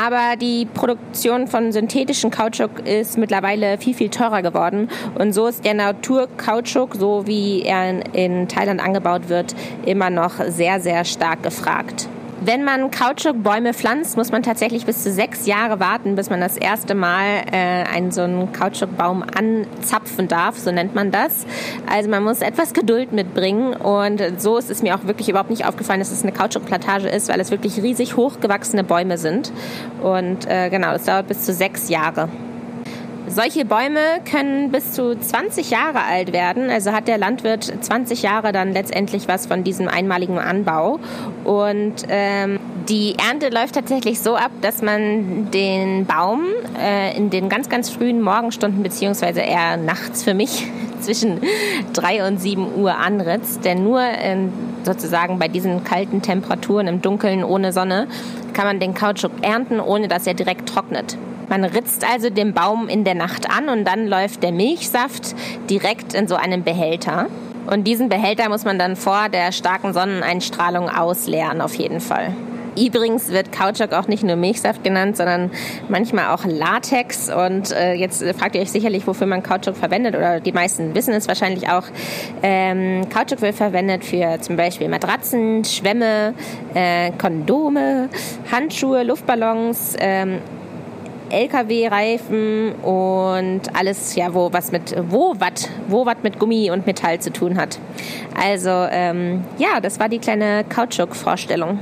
aber 0.00 0.36
die 0.40 0.66
Produktion 0.66 1.48
von 1.48 1.72
synthetischen 1.72 2.30
Kautschuk 2.30 2.86
ist 2.86 3.18
mittlerweile 3.18 3.78
viel, 3.78 3.94
viel 3.94 4.10
teurer 4.10 4.42
geworden. 4.42 4.88
Und 5.18 5.32
so 5.32 5.46
ist 5.46 5.64
der 5.64 5.74
Naturkautschuk, 5.74 6.94
so 6.94 7.26
wie 7.26 7.62
er 7.62 8.14
in 8.14 8.48
Thailand 8.48 8.80
angebaut 8.80 9.28
wird, 9.28 9.54
immer 9.84 10.10
noch 10.10 10.34
sehr, 10.48 10.80
sehr 10.80 11.04
stark 11.04 11.42
gefragt. 11.42 12.08
Wenn 12.42 12.64
man 12.64 12.90
Kautschukbäume 12.90 13.72
pflanzt, 13.72 14.18
muss 14.18 14.30
man 14.30 14.42
tatsächlich 14.42 14.84
bis 14.84 15.02
zu 15.02 15.10
sechs 15.10 15.46
Jahre 15.46 15.80
warten, 15.80 16.16
bis 16.16 16.28
man 16.28 16.38
das 16.38 16.58
erste 16.58 16.94
Mal 16.94 17.44
äh, 17.50 17.84
einen 17.84 18.10
so 18.10 18.22
einen 18.22 18.52
Kautschukbaum 18.52 19.22
anzapfen 19.22 20.28
darf, 20.28 20.58
so 20.58 20.70
nennt 20.70 20.94
man 20.94 21.10
das. 21.10 21.46
Also 21.90 22.10
man 22.10 22.22
muss 22.22 22.42
etwas 22.42 22.74
Geduld 22.74 23.12
mitbringen 23.12 23.72
und 23.72 24.22
so 24.38 24.58
ist 24.58 24.70
es 24.70 24.82
mir 24.82 24.96
auch 24.96 25.04
wirklich 25.04 25.30
überhaupt 25.30 25.48
nicht 25.48 25.64
aufgefallen, 25.64 26.00
dass 26.00 26.12
es 26.12 26.24
eine 26.24 26.32
Kautschukplantage 26.32 27.08
ist, 27.08 27.30
weil 27.30 27.40
es 27.40 27.50
wirklich 27.50 27.82
riesig 27.82 28.16
hochgewachsene 28.16 28.84
Bäume 28.84 29.16
sind. 29.16 29.50
Und 30.02 30.46
äh, 30.46 30.68
genau, 30.68 30.92
das 30.92 31.04
dauert 31.04 31.28
bis 31.28 31.42
zu 31.42 31.54
sechs 31.54 31.88
Jahre. 31.88 32.28
Solche 33.28 33.64
Bäume 33.64 34.20
können 34.30 34.70
bis 34.70 34.92
zu 34.92 35.18
20 35.18 35.70
Jahre 35.70 36.04
alt 36.04 36.32
werden. 36.32 36.70
Also 36.70 36.92
hat 36.92 37.08
der 37.08 37.18
Landwirt 37.18 37.64
20 37.64 38.22
Jahre 38.22 38.52
dann 38.52 38.72
letztendlich 38.72 39.26
was 39.26 39.46
von 39.46 39.64
diesem 39.64 39.88
einmaligen 39.88 40.38
Anbau. 40.38 41.00
Und 41.42 42.04
ähm, 42.08 42.60
die 42.88 43.16
Ernte 43.18 43.48
läuft 43.48 43.74
tatsächlich 43.74 44.20
so 44.20 44.36
ab, 44.36 44.52
dass 44.62 44.80
man 44.80 45.50
den 45.50 46.06
Baum 46.06 46.44
äh, 46.80 47.16
in 47.16 47.30
den 47.30 47.48
ganz, 47.48 47.68
ganz 47.68 47.90
frühen 47.90 48.22
Morgenstunden 48.22 48.84
beziehungsweise 48.84 49.40
eher 49.40 49.76
nachts 49.76 50.22
für 50.22 50.34
mich 50.34 50.70
zwischen 51.00 51.40
3 51.94 52.28
und 52.28 52.40
7 52.40 52.76
Uhr 52.76 52.96
anritzt. 52.96 53.64
Denn 53.64 53.82
nur 53.82 54.02
äh, 54.02 54.36
sozusagen 54.84 55.40
bei 55.40 55.48
diesen 55.48 55.82
kalten 55.82 56.22
Temperaturen 56.22 56.86
im 56.86 57.02
Dunkeln 57.02 57.42
ohne 57.42 57.72
Sonne 57.72 58.06
kann 58.52 58.66
man 58.66 58.78
den 58.78 58.94
Kautschuk 58.94 59.32
ernten, 59.42 59.80
ohne 59.80 60.06
dass 60.06 60.28
er 60.28 60.34
direkt 60.34 60.68
trocknet. 60.68 61.18
Man 61.48 61.64
ritzt 61.64 62.04
also 62.08 62.30
den 62.30 62.52
Baum 62.52 62.88
in 62.88 63.04
der 63.04 63.14
Nacht 63.14 63.48
an 63.50 63.68
und 63.68 63.84
dann 63.84 64.06
läuft 64.06 64.42
der 64.42 64.52
Milchsaft 64.52 65.34
direkt 65.70 66.14
in 66.14 66.28
so 66.28 66.36
einen 66.36 66.64
Behälter. 66.64 67.26
Und 67.66 67.84
diesen 67.86 68.08
Behälter 68.08 68.48
muss 68.48 68.64
man 68.64 68.78
dann 68.78 68.96
vor 68.96 69.28
der 69.28 69.52
starken 69.52 69.92
Sonneneinstrahlung 69.92 70.88
ausleeren, 70.88 71.60
auf 71.60 71.74
jeden 71.74 72.00
Fall. 72.00 72.34
Übrigens 72.78 73.28
wird 73.30 73.52
Kautschuk 73.52 73.92
auch 73.92 74.06
nicht 74.06 74.22
nur 74.22 74.36
Milchsaft 74.36 74.84
genannt, 74.84 75.16
sondern 75.16 75.50
manchmal 75.88 76.26
auch 76.34 76.44
Latex. 76.44 77.30
Und 77.30 77.72
äh, 77.72 77.94
jetzt 77.94 78.22
fragt 78.38 78.54
ihr 78.54 78.60
euch 78.60 78.70
sicherlich, 78.70 79.06
wofür 79.06 79.26
man 79.26 79.42
Kautschuk 79.42 79.76
verwendet, 79.76 80.14
oder 80.14 80.40
die 80.40 80.52
meisten 80.52 80.94
wissen 80.94 81.14
es 81.14 81.26
wahrscheinlich 81.26 81.70
auch. 81.70 81.84
Ähm, 82.42 83.08
Kautschuk 83.08 83.40
wird 83.40 83.54
verwendet 83.54 84.04
für 84.04 84.40
zum 84.42 84.56
Beispiel 84.56 84.88
Matratzen, 84.88 85.64
Schwämme, 85.64 86.34
äh, 86.74 87.12
Kondome, 87.12 88.10
Handschuhe, 88.52 89.04
Luftballons, 89.04 89.96
ähm, 89.98 90.40
LKW-Reifen 91.30 92.72
und 92.82 93.62
alles, 93.74 94.14
ja, 94.16 94.32
wo 94.34 94.52
was 94.52 94.72
mit 94.72 94.94
wo 95.08 95.34
was 95.38 95.68
wo 95.88 96.06
was 96.06 96.16
mit 96.22 96.38
Gummi 96.38 96.70
und 96.70 96.86
Metall 96.86 97.20
zu 97.20 97.32
tun 97.32 97.58
hat. 97.58 97.78
Also 98.34 98.70
ähm, 98.70 99.44
ja, 99.58 99.80
das 99.80 99.98
war 100.00 100.08
die 100.08 100.18
kleine 100.18 100.64
Kautschuk-Vorstellung. 100.68 101.78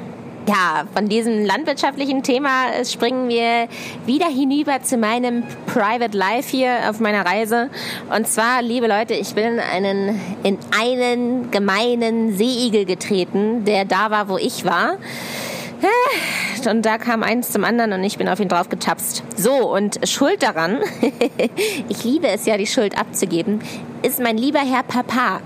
Ja, 0.47 0.85
von 0.93 1.09
diesem 1.09 1.43
landwirtschaftlichen 1.43 2.23
Thema 2.23 2.67
springen 2.85 3.31
wir 3.31 3.67
wieder 4.05 4.27
hinüber 4.27 4.83
zu 4.83 4.99
meinem 4.99 5.43
Private 5.67 6.17
Life 6.17 6.51
hier 6.51 6.91
auf 6.91 7.01
meiner 7.01 7.25
Reise. 7.25 7.71
Und 8.15 8.29
zwar, 8.29 8.61
liebe 8.61 8.87
Leute, 8.87 9.15
ich 9.15 9.35
bin 9.35 9.45
in 9.45 9.61
einen, 9.61 10.21
in 10.43 10.59
einen 10.79 11.51
gemeinen 11.51 12.37
Seeigel 12.37 12.85
getreten, 12.85 13.65
der 13.65 13.87
da 13.87 14.11
war, 14.11 14.29
wo 14.29 14.37
ich 14.37 14.67
war. 14.67 14.99
Und 16.67 16.87
da 16.87 16.99
kam 16.99 17.23
eins 17.23 17.51
zum 17.51 17.65
anderen 17.65 17.93
und 17.93 18.03
ich 18.05 18.17
bin 18.17 18.29
auf 18.29 18.41
ihn 18.41 18.49
drauf 18.49 18.69
getapst. 18.69 19.23
So, 19.37 19.75
und 19.75 20.09
Schuld 20.09 20.43
daran, 20.43 20.81
ich 21.89 22.05
liebe 22.05 22.29
es 22.29 22.47
ja, 22.47 22.57
die 22.57 22.67
Schuld 22.67 22.99
abzugeben, 22.99 23.61
ist 24.03 24.21
mein 24.21 24.39
lieber 24.39 24.61
Herr 24.61 24.83
Papa. 24.83 25.41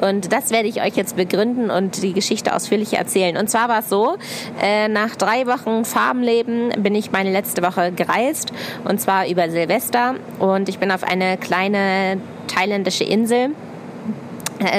Und 0.00 0.32
das 0.32 0.50
werde 0.50 0.68
ich 0.68 0.82
euch 0.82 0.96
jetzt 0.96 1.16
begründen 1.16 1.70
und 1.70 2.02
die 2.02 2.12
Geschichte 2.12 2.54
ausführlich 2.54 2.94
erzählen. 2.94 3.36
Und 3.36 3.48
zwar 3.48 3.68
war 3.68 3.80
es 3.80 3.88
so, 3.88 4.16
äh, 4.60 4.88
nach 4.88 5.14
drei 5.16 5.46
Wochen 5.46 5.84
Farbenleben 5.84 6.70
bin 6.82 6.94
ich 6.94 7.12
meine 7.12 7.30
letzte 7.30 7.62
Woche 7.62 7.92
gereist. 7.92 8.52
Und 8.84 9.00
zwar 9.00 9.28
über 9.28 9.48
Silvester. 9.50 10.16
Und 10.40 10.68
ich 10.68 10.78
bin 10.78 10.90
auf 10.90 11.04
eine 11.04 11.36
kleine 11.38 12.18
thailändische 12.48 13.04
Insel 13.04 13.50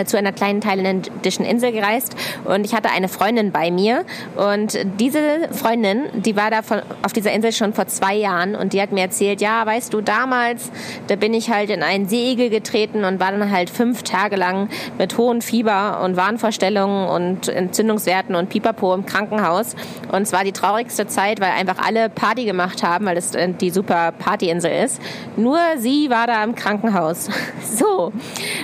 zu 0.06 0.18
einer 0.18 0.32
kleinen 0.32 0.62
thailändischen 0.62 1.46
Insel 1.46 1.72
gereist 1.72 2.16
und 2.46 2.66
ich 2.66 2.74
hatte 2.74 2.90
eine 2.90 3.08
Freundin 3.08 3.52
bei 3.52 3.72
mir 3.72 4.06
und 4.36 4.78
diese 5.00 5.50
Freundin, 5.52 6.04
die 6.14 6.36
war 6.36 6.50
da 6.50 6.62
von, 6.62 6.82
auf 7.04 7.14
dieser 7.14 7.32
Insel 7.32 7.52
schon 7.52 7.74
vor 7.74 7.88
zwei 7.88 8.16
Jahren 8.16 8.56
und 8.56 8.74
die 8.74 8.82
hat 8.82 8.92
mir 8.92 9.02
erzählt, 9.02 9.42
ja, 9.42 9.66
weißt 9.66 9.94
du, 9.94 10.02
damals, 10.02 10.72
da 11.08 11.16
bin 11.16 11.34
ich 11.34 11.50
halt 11.50 11.70
in 11.70 11.84
einen 11.84 12.08
Seeigel 12.08 12.50
getreten 12.50 13.04
und 13.04 13.20
war 13.20 13.32
dann 13.32 13.52
halt 13.52 13.70
fünf 13.70 14.04
Tage 14.04 14.36
lang 14.36 14.70
mit 14.98 15.18
hohem 15.18 15.42
Fieber 15.42 16.02
und 16.04 16.16
Wahnvorstellungen 16.16 17.08
und 17.08 17.48
Entzündungswerten 17.48 18.36
und 18.36 18.50
Pipapo 18.50 18.94
im 18.94 19.06
Krankenhaus 19.06 19.76
und 20.12 20.24
es 20.24 20.34
war 20.34 20.44
die 20.44 20.52
traurigste 20.52 21.08
Zeit, 21.08 21.40
weil 21.40 21.52
einfach 21.52 21.78
alle 21.86 22.10
Party 22.10 22.46
gemacht 22.46 22.84
haben, 22.84 23.06
weil 23.06 23.18
es 23.18 23.36
äh, 23.36 23.50
die 23.50 23.70
super 23.70 24.12
Partyinsel 24.12 24.72
ist. 24.72 25.02
Nur 25.36 25.60
sie 25.78 26.10
war 26.10 26.28
da 26.28 26.44
im 26.44 26.56
Krankenhaus. 26.56 27.30
So. 27.76 28.14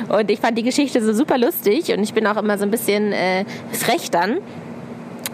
Und 0.08 0.32
ich 0.32 0.40
fand 0.40 0.58
die 0.58 0.64
Geschichte 0.64 1.01
so 1.02 1.14
super 1.14 1.38
lustig 1.38 1.92
und 1.92 2.04
ich 2.04 2.14
bin 2.14 2.26
auch 2.28 2.38
immer 2.38 2.58
so 2.58 2.64
ein 2.64 2.72
bisschen 2.72 3.12
äh, 3.12 3.46
frech 3.72 4.12
dann. 4.12 4.40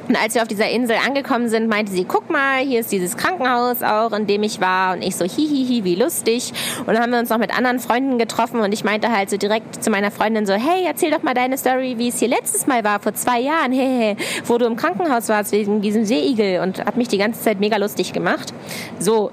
Und 0.07 0.15
als 0.21 0.35
wir 0.35 0.41
auf 0.41 0.47
dieser 0.47 0.69
Insel 0.69 0.95
angekommen 1.05 1.49
sind, 1.49 1.67
meinte 1.67 1.91
sie, 1.91 2.05
guck 2.05 2.29
mal, 2.29 2.59
hier 2.59 2.79
ist 2.79 2.91
dieses 2.91 3.17
Krankenhaus 3.17 3.83
auch, 3.83 4.13
in 4.13 4.25
dem 4.25 4.43
ich 4.43 4.61
war. 4.61 4.95
Und 4.95 5.01
ich 5.01 5.15
so, 5.15 5.25
hihihi, 5.25 5.83
wie 5.83 5.95
lustig. 5.95 6.53
Und 6.79 6.87
dann 6.87 6.99
haben 6.99 7.11
wir 7.11 7.19
uns 7.19 7.29
noch 7.29 7.37
mit 7.37 7.55
anderen 7.55 7.79
Freunden 7.79 8.17
getroffen 8.17 8.61
und 8.61 8.73
ich 8.73 8.83
meinte 8.83 9.11
halt 9.11 9.29
so 9.29 9.37
direkt 9.37 9.83
zu 9.83 9.89
meiner 9.89 10.11
Freundin 10.11 10.45
so, 10.45 10.53
hey, 10.53 10.85
erzähl 10.85 11.11
doch 11.11 11.23
mal 11.23 11.33
deine 11.33 11.57
Story, 11.57 11.95
wie 11.97 12.07
es 12.07 12.19
hier 12.19 12.29
letztes 12.29 12.67
Mal 12.67 12.83
war, 12.83 12.99
vor 13.01 13.13
zwei 13.15 13.39
Jahren, 13.41 13.71
hey, 13.73 14.15
hey, 14.15 14.17
wo 14.45 14.57
du 14.57 14.65
im 14.65 14.77
Krankenhaus 14.77 15.27
warst 15.27 15.51
wegen 15.51 15.81
diesem 15.81 16.05
Seeigel 16.05 16.61
und 16.61 16.85
hat 16.85 16.95
mich 16.95 17.09
die 17.09 17.17
ganze 17.17 17.41
Zeit 17.41 17.59
mega 17.59 17.75
lustig 17.77 18.13
gemacht. 18.13 18.53
So, 18.99 19.31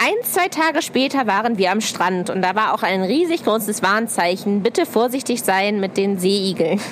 ein, 0.00 0.14
zwei 0.22 0.48
Tage 0.48 0.82
später 0.82 1.26
waren 1.26 1.58
wir 1.58 1.72
am 1.72 1.80
Strand 1.80 2.30
und 2.30 2.42
da 2.42 2.54
war 2.54 2.72
auch 2.72 2.82
ein 2.82 3.02
riesig 3.02 3.44
großes 3.44 3.82
Warnzeichen. 3.82 4.62
Bitte 4.62 4.86
vorsichtig 4.86 5.42
sein 5.42 5.80
mit 5.80 5.96
den 5.96 6.18
Seeigeln. 6.18 6.80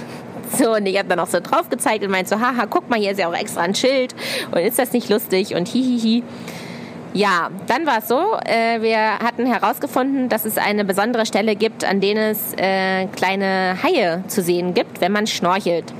So, 0.56 0.76
und 0.76 0.86
ich 0.86 0.96
habe 0.96 1.08
dann 1.08 1.18
auch 1.18 1.26
so 1.26 1.40
drauf 1.40 1.70
gezeigt 1.70 2.04
und 2.04 2.12
meinte 2.12 2.30
so, 2.30 2.40
haha, 2.40 2.66
guck 2.70 2.88
mal, 2.88 3.00
hier 3.00 3.10
ist 3.10 3.18
ja 3.18 3.28
auch 3.28 3.34
extra 3.34 3.62
ein 3.62 3.74
Schild 3.74 4.14
und 4.52 4.58
ist 4.58 4.78
das 4.78 4.92
nicht 4.92 5.08
lustig 5.08 5.56
und 5.56 5.66
hihihi. 5.66 6.22
Ja, 7.14 7.50
dann 7.66 7.84
war 7.84 7.98
es 7.98 8.06
so, 8.06 8.38
äh, 8.44 8.80
wir 8.80 9.18
hatten 9.18 9.44
herausgefunden, 9.46 10.28
dass 10.28 10.44
es 10.44 10.56
eine 10.56 10.84
besondere 10.84 11.26
Stelle 11.26 11.56
gibt, 11.56 11.84
an 11.84 12.00
denen 12.00 12.30
es 12.30 12.54
äh, 12.58 13.06
kleine 13.06 13.76
Haie 13.82 14.22
zu 14.28 14.40
sehen 14.40 14.72
gibt, 14.72 15.00
wenn 15.00 15.10
man 15.10 15.26
schnorchelt. 15.26 15.92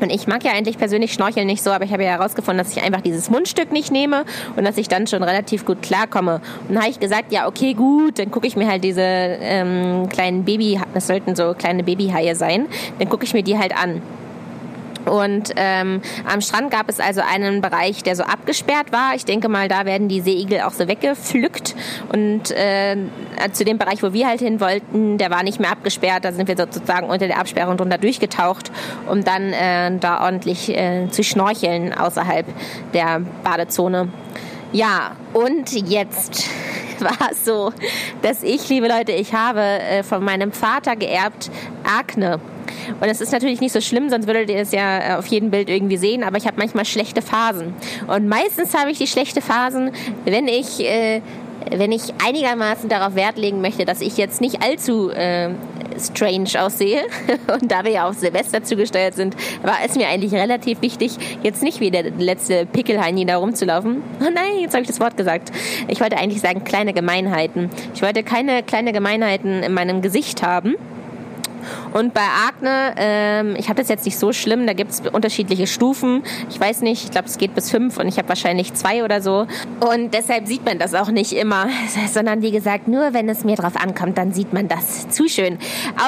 Und 0.00 0.10
ich 0.10 0.26
mag 0.26 0.44
ja 0.44 0.52
eigentlich 0.52 0.78
persönlich 0.78 1.12
Schnorcheln 1.12 1.46
nicht 1.46 1.62
so, 1.62 1.70
aber 1.70 1.84
ich 1.84 1.92
habe 1.92 2.04
ja 2.04 2.10
herausgefunden, 2.10 2.64
dass 2.64 2.76
ich 2.76 2.82
einfach 2.82 3.00
dieses 3.00 3.30
Mundstück 3.30 3.72
nicht 3.72 3.90
nehme 3.90 4.24
und 4.56 4.64
dass 4.64 4.76
ich 4.76 4.88
dann 4.88 5.06
schon 5.06 5.22
relativ 5.22 5.64
gut 5.64 5.82
klarkomme. 5.82 6.40
Und 6.68 6.74
dann 6.74 6.82
habe 6.82 6.90
ich 6.90 7.00
gesagt, 7.00 7.32
ja, 7.32 7.46
okay, 7.46 7.74
gut, 7.74 8.18
dann 8.18 8.30
gucke 8.30 8.46
ich 8.46 8.56
mir 8.56 8.68
halt 8.68 8.84
diese 8.84 9.02
ähm, 9.02 10.08
kleinen 10.08 10.44
Baby, 10.44 10.80
das 10.94 11.06
sollten 11.06 11.34
so 11.34 11.54
kleine 11.54 11.82
Babyhaie 11.82 12.34
sein, 12.34 12.66
dann 12.98 13.08
gucke 13.08 13.24
ich 13.24 13.34
mir 13.34 13.42
die 13.42 13.58
halt 13.58 13.76
an. 13.76 14.02
Und 15.08 15.52
ähm, 15.56 16.00
am 16.26 16.40
Strand 16.40 16.70
gab 16.70 16.88
es 16.88 17.00
also 17.00 17.20
einen 17.20 17.60
Bereich, 17.60 18.02
der 18.02 18.16
so 18.16 18.22
abgesperrt 18.22 18.92
war. 18.92 19.14
Ich 19.14 19.24
denke 19.24 19.48
mal, 19.48 19.68
da 19.68 19.84
werden 19.84 20.08
die 20.08 20.20
Seeigel 20.20 20.60
auch 20.60 20.72
so 20.72 20.86
weggepflückt. 20.88 21.74
Und 22.12 22.50
äh, 22.50 22.96
zu 23.52 23.64
dem 23.64 23.78
Bereich, 23.78 24.02
wo 24.02 24.12
wir 24.12 24.26
halt 24.26 24.40
hin 24.40 24.60
wollten, 24.60 25.18
der 25.18 25.30
war 25.30 25.42
nicht 25.42 25.60
mehr 25.60 25.72
abgesperrt. 25.72 26.24
Da 26.24 26.32
sind 26.32 26.48
wir 26.48 26.56
sozusagen 26.56 27.08
unter 27.08 27.26
der 27.26 27.38
Absperrung 27.38 27.76
drunter 27.76 27.98
durchgetaucht, 27.98 28.70
um 29.10 29.24
dann 29.24 29.52
äh, 29.52 29.96
da 29.98 30.24
ordentlich 30.24 30.68
äh, 30.68 31.08
zu 31.10 31.22
schnorcheln 31.22 31.92
außerhalb 31.94 32.46
der 32.92 33.22
Badezone. 33.42 34.08
Ja, 34.72 35.12
und 35.32 35.72
jetzt 35.88 36.44
war 37.00 37.30
es 37.30 37.44
so, 37.44 37.72
dass 38.22 38.42
ich, 38.42 38.68
liebe 38.68 38.88
Leute, 38.88 39.12
ich 39.12 39.32
habe 39.32 39.60
äh, 39.60 40.02
von 40.02 40.22
meinem 40.22 40.52
Vater 40.52 40.96
geerbt 40.96 41.50
Akne. 41.84 42.40
Und 43.00 43.08
es 43.08 43.20
ist 43.20 43.32
natürlich 43.32 43.60
nicht 43.60 43.72
so 43.72 43.80
schlimm, 43.80 44.10
sonst 44.10 44.26
würdet 44.26 44.50
ihr 44.50 44.58
es 44.58 44.72
ja 44.72 45.14
äh, 45.14 45.18
auf 45.18 45.26
jedem 45.26 45.50
Bild 45.50 45.68
irgendwie 45.68 45.96
sehen, 45.96 46.22
aber 46.22 46.36
ich 46.36 46.46
habe 46.46 46.56
manchmal 46.58 46.84
schlechte 46.84 47.22
Phasen. 47.22 47.74
Und 48.06 48.28
meistens 48.28 48.74
habe 48.76 48.90
ich 48.90 48.98
die 48.98 49.06
schlechte 49.06 49.40
Phasen, 49.40 49.90
wenn 50.24 50.48
ich 50.48 50.80
äh, 50.80 51.20
wenn 51.70 51.92
ich 51.92 52.02
einigermaßen 52.24 52.88
darauf 52.88 53.14
Wert 53.14 53.36
legen 53.36 53.60
möchte, 53.60 53.84
dass 53.84 54.00
ich 54.00 54.16
jetzt 54.16 54.40
nicht 54.40 54.62
allzu 54.62 55.10
äh, 55.10 55.50
strange 55.98 56.50
aussehe, 56.58 57.02
und 57.52 57.70
da 57.70 57.84
wir 57.84 57.90
ja 57.90 58.08
auf 58.08 58.16
Silvester 58.16 58.62
zugesteuert 58.62 59.14
sind, 59.14 59.34
war 59.62 59.78
es 59.84 59.94
mir 59.96 60.08
eigentlich 60.08 60.32
relativ 60.32 60.82
wichtig, 60.82 61.12
jetzt 61.42 61.62
nicht 61.62 61.80
wie 61.80 61.90
der 61.90 62.10
letzte 62.10 62.66
Pickelheini 62.66 63.26
da 63.26 63.36
rumzulaufen. 63.36 64.02
Oh 64.20 64.30
nein, 64.32 64.60
jetzt 64.60 64.74
habe 64.74 64.82
ich 64.82 64.88
das 64.88 65.00
Wort 65.00 65.16
gesagt. 65.16 65.50
Ich 65.88 66.00
wollte 66.00 66.16
eigentlich 66.16 66.40
sagen 66.40 66.64
kleine 66.64 66.92
Gemeinheiten. 66.92 67.70
Ich 67.94 68.02
wollte 68.02 68.22
keine 68.22 68.62
kleine 68.62 68.92
Gemeinheiten 68.92 69.62
in 69.62 69.74
meinem 69.74 70.02
Gesicht 70.02 70.42
haben. 70.42 70.76
Und 71.92 72.14
bei 72.14 72.22
Akne, 72.48 72.94
ähm, 72.96 73.56
ich 73.56 73.68
habe 73.68 73.80
das 73.80 73.88
jetzt 73.88 74.04
nicht 74.04 74.18
so 74.18 74.32
schlimm, 74.32 74.66
da 74.66 74.72
gibt 74.72 74.90
es 74.92 75.02
unterschiedliche 75.12 75.66
Stufen. 75.66 76.22
Ich 76.50 76.60
weiß 76.60 76.82
nicht, 76.82 77.04
ich 77.04 77.10
glaube, 77.10 77.28
es 77.28 77.38
geht 77.38 77.54
bis 77.54 77.70
fünf 77.70 77.98
und 77.98 78.08
ich 78.08 78.18
habe 78.18 78.28
wahrscheinlich 78.28 78.74
zwei 78.74 79.04
oder 79.04 79.20
so. 79.20 79.46
Und 79.80 80.14
deshalb 80.14 80.46
sieht 80.46 80.64
man 80.64 80.78
das 80.78 80.94
auch 80.94 81.10
nicht 81.10 81.32
immer, 81.32 81.68
sondern 82.12 82.42
wie 82.42 82.50
gesagt, 82.50 82.88
nur 82.88 83.14
wenn 83.14 83.28
es 83.28 83.44
mir 83.44 83.56
drauf 83.56 83.76
ankommt, 83.76 84.18
dann 84.18 84.32
sieht 84.32 84.52
man 84.52 84.68
das. 84.68 85.08
Zu 85.08 85.28
schön. 85.28 85.58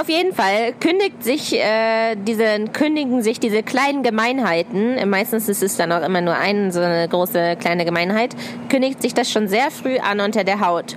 Auf 0.00 0.08
jeden 0.08 0.34
Fall 0.34 0.72
kündigt 0.80 1.22
sich 1.22 1.54
äh, 1.54 2.16
diese, 2.16 2.64
kündigen 2.72 3.22
sich 3.22 3.40
diese 3.40 3.62
kleinen 3.62 4.02
Gemeinheiten, 4.02 5.08
meistens 5.08 5.48
ist 5.48 5.62
es 5.62 5.76
dann 5.76 5.92
auch 5.92 6.02
immer 6.02 6.20
nur 6.20 6.34
eine 6.36 6.72
so 6.72 6.80
eine 6.80 7.08
große 7.08 7.56
kleine 7.56 7.84
Gemeinheit, 7.84 8.34
kündigt 8.68 9.02
sich 9.02 9.14
das 9.14 9.30
schon 9.30 9.48
sehr 9.48 9.70
früh 9.70 9.98
an 9.98 10.20
unter 10.20 10.44
der 10.44 10.60
Haut. 10.60 10.96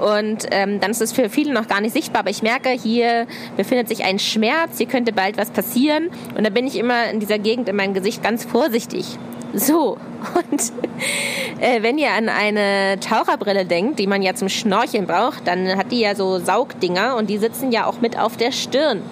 Und 0.00 0.46
ähm, 0.50 0.80
dann 0.80 0.90
ist 0.90 1.02
es 1.02 1.12
für 1.12 1.28
viele 1.28 1.52
noch 1.52 1.68
gar 1.68 1.80
nicht 1.80 1.92
sichtbar, 1.92 2.20
aber 2.20 2.30
ich 2.30 2.42
merke, 2.42 2.70
hier 2.70 3.26
befindet 3.56 3.88
sich 3.88 4.04
ein 4.04 4.18
Schmerz, 4.18 4.78
hier 4.78 4.86
könnte 4.86 5.12
bald 5.12 5.36
was 5.36 5.50
passieren. 5.50 6.10
Und 6.36 6.46
da 6.46 6.50
bin 6.50 6.66
ich 6.66 6.76
immer 6.76 7.10
in 7.10 7.20
dieser 7.20 7.38
Gegend 7.38 7.68
in 7.68 7.76
meinem 7.76 7.94
Gesicht 7.94 8.22
ganz 8.22 8.44
vorsichtig. 8.44 9.18
So, 9.54 9.96
und 10.50 10.60
äh, 11.60 11.82
wenn 11.82 11.96
ihr 11.98 12.12
an 12.12 12.28
eine 12.28 13.00
Taucherbrille 13.00 13.64
denkt, 13.64 13.98
die 13.98 14.06
man 14.06 14.22
ja 14.22 14.34
zum 14.34 14.48
Schnorcheln 14.48 15.06
braucht, 15.06 15.46
dann 15.46 15.76
hat 15.76 15.90
die 15.90 16.00
ja 16.00 16.14
so 16.14 16.38
Saugdinger 16.38 17.16
und 17.16 17.30
die 17.30 17.38
sitzen 17.38 17.72
ja 17.72 17.86
auch 17.86 18.00
mit 18.00 18.18
auf 18.18 18.36
der 18.36 18.52
Stirn. 18.52 19.02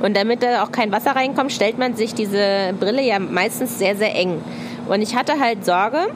Und 0.00 0.16
damit 0.16 0.42
da 0.42 0.64
auch 0.64 0.72
kein 0.72 0.90
Wasser 0.90 1.12
reinkommt, 1.12 1.52
stellt 1.52 1.78
man 1.78 1.94
sich 1.94 2.14
diese 2.14 2.74
Brille 2.78 3.02
ja 3.02 3.18
meistens 3.18 3.78
sehr, 3.78 3.96
sehr 3.96 4.14
eng. 4.14 4.40
Und 4.88 5.00
ich 5.00 5.14
hatte 5.14 5.38
halt 5.38 5.64
Sorge, 5.64 6.08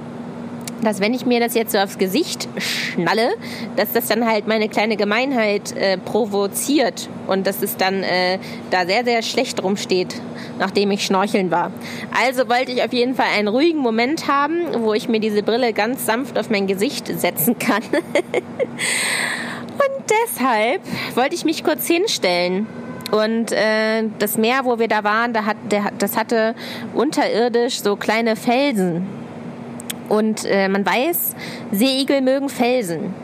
dass 0.82 1.00
wenn 1.00 1.14
ich 1.14 1.26
mir 1.26 1.40
das 1.40 1.54
jetzt 1.54 1.72
so 1.72 1.78
aufs 1.78 1.98
Gesicht 1.98 2.48
schnalle, 2.58 3.34
dass 3.76 3.92
das 3.92 4.06
dann 4.06 4.26
halt 4.26 4.46
meine 4.46 4.68
kleine 4.68 4.96
Gemeinheit 4.96 5.76
äh, 5.76 5.98
provoziert 5.98 7.08
und 7.26 7.46
dass 7.46 7.62
es 7.62 7.76
dann 7.76 8.02
äh, 8.02 8.38
da 8.70 8.86
sehr, 8.86 9.04
sehr 9.04 9.22
schlecht 9.22 9.62
rumsteht, 9.62 10.20
nachdem 10.58 10.90
ich 10.90 11.04
schnorcheln 11.04 11.50
war. 11.50 11.72
Also 12.18 12.48
wollte 12.48 12.72
ich 12.72 12.82
auf 12.82 12.92
jeden 12.92 13.14
Fall 13.14 13.26
einen 13.36 13.48
ruhigen 13.48 13.80
Moment 13.80 14.28
haben, 14.28 14.60
wo 14.78 14.94
ich 14.94 15.08
mir 15.08 15.20
diese 15.20 15.42
Brille 15.42 15.72
ganz 15.72 16.06
sanft 16.06 16.38
auf 16.38 16.50
mein 16.50 16.66
Gesicht 16.66 17.06
setzen 17.06 17.58
kann. 17.58 17.82
und 17.92 18.02
deshalb 20.24 20.82
wollte 21.14 21.34
ich 21.34 21.44
mich 21.44 21.64
kurz 21.64 21.86
hinstellen. 21.86 22.66
Und 23.12 23.52
äh, 23.52 24.02
das 24.18 24.36
Meer, 24.36 24.64
wo 24.64 24.80
wir 24.80 24.88
da 24.88 25.04
waren, 25.04 25.32
da 25.32 25.44
hat, 25.44 25.56
der, 25.70 25.92
das 25.96 26.16
hatte 26.16 26.56
unterirdisch 26.92 27.80
so 27.80 27.94
kleine 27.94 28.34
Felsen 28.34 29.06
und 30.08 30.44
äh, 30.44 30.68
man 30.68 30.84
weiß, 30.84 31.34
Seeigel 31.72 32.20
mögen 32.20 32.48
Felsen. 32.48 33.14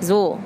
So. 0.00 0.38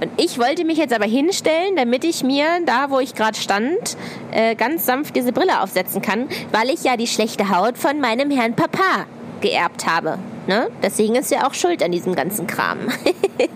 Und 0.00 0.10
ich 0.16 0.38
wollte 0.38 0.64
mich 0.64 0.78
jetzt 0.78 0.94
aber 0.94 1.04
hinstellen, 1.04 1.76
damit 1.76 2.04
ich 2.04 2.24
mir 2.24 2.46
da, 2.64 2.90
wo 2.90 3.00
ich 3.00 3.14
gerade 3.14 3.38
stand, 3.38 3.96
äh, 4.30 4.54
ganz 4.54 4.86
sanft 4.86 5.14
diese 5.14 5.32
Brille 5.32 5.60
aufsetzen 5.62 6.00
kann, 6.00 6.28
weil 6.52 6.70
ich 6.70 6.84
ja 6.84 6.96
die 6.96 7.06
schlechte 7.06 7.50
Haut 7.50 7.76
von 7.76 8.00
meinem 8.00 8.30
Herrn 8.30 8.54
Papa 8.54 9.06
geerbt 9.42 9.86
habe. 9.86 10.18
Ne? 10.46 10.68
Deswegen 10.82 11.14
ist 11.16 11.30
er 11.30 11.46
auch 11.46 11.54
schuld 11.54 11.82
an 11.82 11.92
diesem 11.92 12.14
ganzen 12.14 12.46
Kram. 12.46 12.78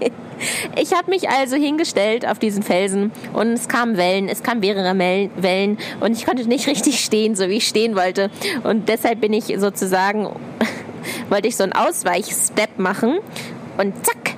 ich 0.76 0.92
habe 0.92 1.10
mich 1.10 1.28
also 1.28 1.56
hingestellt 1.56 2.26
auf 2.26 2.38
diesen 2.38 2.62
Felsen 2.62 3.10
und 3.32 3.52
es 3.52 3.68
kamen 3.68 3.96
Wellen, 3.96 4.28
es 4.28 4.42
kamen 4.42 4.60
mehrere 4.60 4.96
Wellen 5.36 5.78
und 6.00 6.12
ich 6.12 6.26
konnte 6.26 6.46
nicht 6.46 6.66
richtig 6.66 7.02
stehen, 7.02 7.36
so 7.36 7.48
wie 7.48 7.56
ich 7.56 7.66
stehen 7.66 7.96
wollte. 7.96 8.30
Und 8.64 8.88
deshalb 8.88 9.20
bin 9.20 9.32
ich 9.32 9.46
sozusagen 9.58 10.28
wollte 11.28 11.48
ich 11.48 11.56
so 11.56 11.64
einen 11.64 11.72
Ausweichstep 11.72 12.78
machen 12.78 13.18
und 13.78 13.94
zack, 14.04 14.36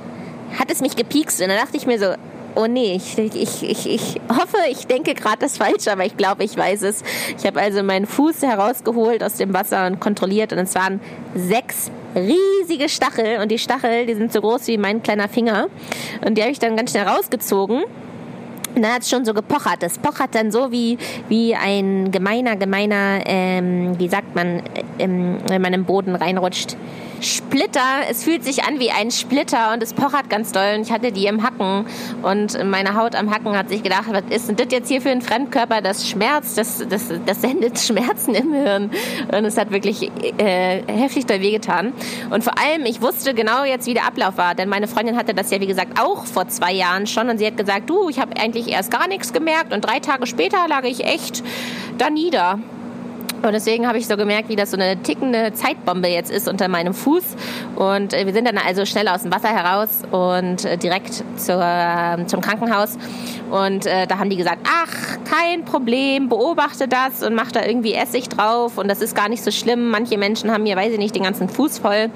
hat 0.59 0.71
es 0.71 0.81
mich 0.81 0.97
gepiekst. 0.97 1.41
Und 1.41 1.49
dann 1.49 1.59
dachte 1.59 1.77
ich 1.77 1.87
mir 1.87 1.99
so, 1.99 2.15
oh 2.57 2.67
nee, 2.67 2.95
ich, 2.95 3.19
ich, 3.19 3.63
ich, 3.63 3.87
ich 3.87 4.21
hoffe, 4.31 4.57
ich 4.71 4.87
denke 4.87 5.15
gerade 5.15 5.39
das 5.41 5.59
falsch, 5.59 5.87
aber 5.89 6.05
ich 6.05 6.17
glaube, 6.17 6.43
ich 6.43 6.57
weiß 6.57 6.83
es. 6.83 7.03
Ich 7.39 7.47
habe 7.47 7.61
also 7.61 7.83
meinen 7.83 8.07
Fuß 8.07 8.43
herausgeholt 8.43 9.23
aus 9.23 9.35
dem 9.35 9.53
Wasser 9.53 9.87
und 9.87 10.01
kontrolliert 10.01 10.53
und 10.53 10.59
es 10.59 10.75
waren 10.75 11.01
sechs 11.35 11.91
riesige 12.15 12.89
Stachel 12.89 13.41
und 13.43 13.51
die 13.51 13.59
Stachel, 13.59 14.07
die 14.07 14.15
sind 14.15 14.33
so 14.33 14.41
groß 14.41 14.67
wie 14.69 14.79
mein 14.79 15.03
kleiner 15.03 15.29
Finger 15.29 15.69
und 16.25 16.39
die 16.39 16.43
habe 16.43 16.51
ich 16.51 16.59
dann 16.59 16.77
ganz 16.77 16.93
schnell 16.93 17.07
rausgezogen 17.07 17.85
dann 18.83 18.93
hat 18.93 19.03
es 19.03 19.11
schon 19.11 19.25
so 19.25 19.35
gepochert. 19.35 19.83
Das 19.83 19.99
pochert 19.99 20.35
dann 20.35 20.51
so 20.51 20.71
wie, 20.71 20.99
wie 21.29 21.55
ein 21.55 22.11
gemeiner, 22.11 22.57
gemeiner, 22.57 23.21
ähm, 23.25 23.99
wie 23.99 24.09
sagt 24.09 24.35
man, 24.35 24.63
ähm, 24.99 25.39
wenn 25.49 25.63
man 25.63 25.73
im 25.73 25.85
Boden 25.85 26.15
reinrutscht. 26.15 26.77
Splitter. 27.27 27.81
Es 28.09 28.25
fühlt 28.25 28.45
sich 28.45 28.65
an 28.65 28.79
wie 28.79 28.91
ein 28.91 29.11
Splitter 29.11 29.73
und 29.73 29.83
es 29.83 29.93
pochert 29.93 30.31
ganz 30.31 30.53
doll. 30.53 30.75
Und 30.77 30.83
ich 30.83 30.93
hatte 30.93 31.13
die 31.13 31.27
im 31.27 31.43
Hacken 31.43 31.87
und 32.23 32.65
meine 32.65 32.95
Haut 32.95 33.15
am 33.15 33.31
Hacken 33.35 33.57
hat 33.57 33.69
sich 33.69 33.83
gedacht, 33.83 34.05
was 34.11 34.23
ist 34.31 34.49
denn 34.49 34.57
das 34.57 34.69
jetzt 34.71 34.89
hier 34.89 35.01
für 35.01 35.11
ein 35.11 35.23
Fremdkörper? 35.23 35.81
Das 35.81 36.09
schmerzt, 36.09 36.57
das, 36.57 36.87
das, 36.89 37.13
das 37.25 37.41
sendet 37.41 37.79
Schmerzen 37.79 38.35
im 38.35 38.53
Hirn. 38.53 38.91
Und 39.33 39.45
es 39.45 39.59
hat 39.59 39.71
wirklich 39.71 40.11
äh, 40.39 40.83
heftig 40.87 41.27
doll 41.27 41.41
wehgetan. 41.41 41.93
Und 42.31 42.45
vor 42.45 42.55
allem, 42.59 42.87
ich 42.87 43.03
wusste 43.03 43.35
genau 43.35 43.65
jetzt, 43.65 43.87
wie 43.87 43.95
der 43.95 44.07
Ablauf 44.07 44.37
war. 44.37 44.55
Denn 44.55 44.69
meine 44.69 44.89
Freundin 44.89 45.17
hatte 45.17 45.35
das 45.35 45.51
ja, 45.51 45.61
wie 45.61 45.67
gesagt, 45.67 46.01
auch 46.01 46.27
vor 46.27 46.49
zwei 46.49 46.73
Jahren 46.73 47.07
schon. 47.07 47.29
Und 47.29 47.39
sie 47.39 47.47
hat 47.47 47.57
gesagt, 47.57 47.91
du, 47.91 48.09
ich 48.09 48.21
habe 48.21 48.37
eigentlich 48.39 48.69
erst 48.69 48.91
gar 48.91 49.09
nichts 49.09 49.33
gemerkt. 49.33 49.73
Und 49.73 49.85
drei 49.85 50.01
Tage 50.01 50.27
später 50.27 50.69
lag 50.69 50.85
ich 50.85 51.05
echt 51.05 51.43
da 51.99 52.11
nieder. 52.11 52.59
Und 53.47 53.53
deswegen 53.53 53.87
habe 53.87 53.99
ich 53.99 54.07
so 54.07 54.17
gemerkt, 54.17 54.49
wie 54.49 54.57
das 54.57 54.71
so 54.71 54.77
eine 54.77 55.01
tickende 55.03 55.53
Zeitbombe 55.53 56.09
jetzt 56.09 56.31
ist 56.31 56.49
unter 56.49 56.69
meinem 56.69 56.95
Fuß. 56.95 57.25
Und 57.77 58.13
äh, 58.13 58.27
wir 58.27 58.33
sind 58.33 58.47
dann 58.47 58.59
also 58.59 58.85
schnell 58.85 59.09
aus 59.09 59.23
dem 59.23 59.33
Wasser 59.33 59.49
heraus 59.49 60.03
und 60.11 60.65
äh, 60.65 60.77
direkt 60.77 61.23
zur, 61.37 61.61
ähm, 61.63 62.29
zum 62.29 62.41
Krankenhaus. 62.41 62.99
Und 63.51 63.87
äh, 63.87 64.07
da 64.07 64.19
haben 64.19 64.31
die 64.31 64.37
gesagt, 64.37 64.67
ach, 64.67 65.19
kein 65.29 65.65
Problem, 65.65 66.29
beobachte 66.29 66.89
das 66.89 67.23
und 67.23 67.35
mach 67.35 67.53
da 67.53 67.65
irgendwie 67.65 67.95
Essig 67.95 68.29
drauf. 68.29 68.79
Und 68.79 68.89
das 68.89 69.01
ist 69.01 69.15
gar 69.15 69.29
nicht 69.29 69.43
so 69.43 69.51
schlimm. 69.51 69.89
Manche 69.91 70.19
Menschen 70.19 70.53
haben 70.53 70.65
hier, 70.67 70.77
weiß 70.77 70.93
ich 70.93 70.99
nicht, 70.99 71.15
den 71.15 71.23
ganzen 71.23 71.49
Fuß 71.49 71.79
voll. 71.79 72.11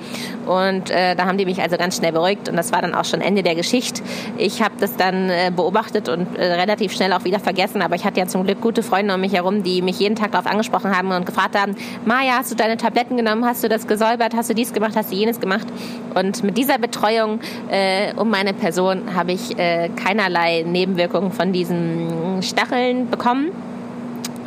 Und 0.46 0.90
äh, 0.90 1.14
da 1.14 1.26
haben 1.26 1.38
die 1.38 1.44
mich 1.44 1.60
also 1.60 1.76
ganz 1.76 1.96
schnell 1.96 2.12
beruhigt. 2.12 2.48
Und 2.48 2.56
das 2.56 2.72
war 2.72 2.82
dann 2.82 2.94
auch 2.94 3.04
schon 3.04 3.20
Ende 3.20 3.42
der 3.42 3.54
Geschichte. 3.54 4.02
Ich 4.38 4.62
habe 4.62 4.74
das 4.78 4.96
dann 4.96 5.30
äh, 5.30 5.52
beobachtet 5.54 6.08
und 6.08 6.36
äh, 6.36 6.52
relativ 6.54 6.92
schnell 6.92 7.12
auch 7.12 7.24
wieder 7.24 7.40
vergessen. 7.40 7.82
Aber 7.82 7.94
ich 7.94 8.04
hatte 8.04 8.20
ja 8.20 8.26
zum 8.26 8.44
Glück 8.44 8.60
gute 8.60 8.82
Freunde 8.82 9.14
um 9.14 9.20
mich 9.20 9.32
herum, 9.32 9.62
die 9.62 9.82
mich 9.82 9.98
jeden 10.00 10.16
Tag 10.16 10.32
darauf 10.32 10.46
angesprochen 10.46 10.96
haben 10.96 11.10
und 11.12 11.26
gefragt 11.26 11.58
haben, 11.58 11.76
Maja, 12.04 12.34
hast 12.38 12.50
du 12.50 12.56
deine 12.56 12.76
Tabletten 12.76 13.16
genommen, 13.16 13.44
hast 13.44 13.62
du 13.62 13.68
das 13.68 13.86
gesäubert, 13.86 14.34
hast 14.34 14.50
du 14.50 14.54
dies 14.54 14.72
gemacht, 14.72 14.92
hast 14.96 15.12
du 15.12 15.16
jenes 15.16 15.40
gemacht. 15.40 15.66
Und 16.14 16.42
mit 16.42 16.56
dieser 16.56 16.78
Betreuung 16.78 17.40
äh, 17.70 18.12
um 18.14 18.30
meine 18.30 18.52
Person 18.52 19.14
habe 19.14 19.32
ich 19.32 19.58
äh, 19.58 19.90
keinerlei 19.90 20.64
Nebenwirkungen 20.66 21.19
von 21.28 21.52
diesen 21.52 22.42
Stacheln 22.42 23.10
bekommen. 23.10 23.50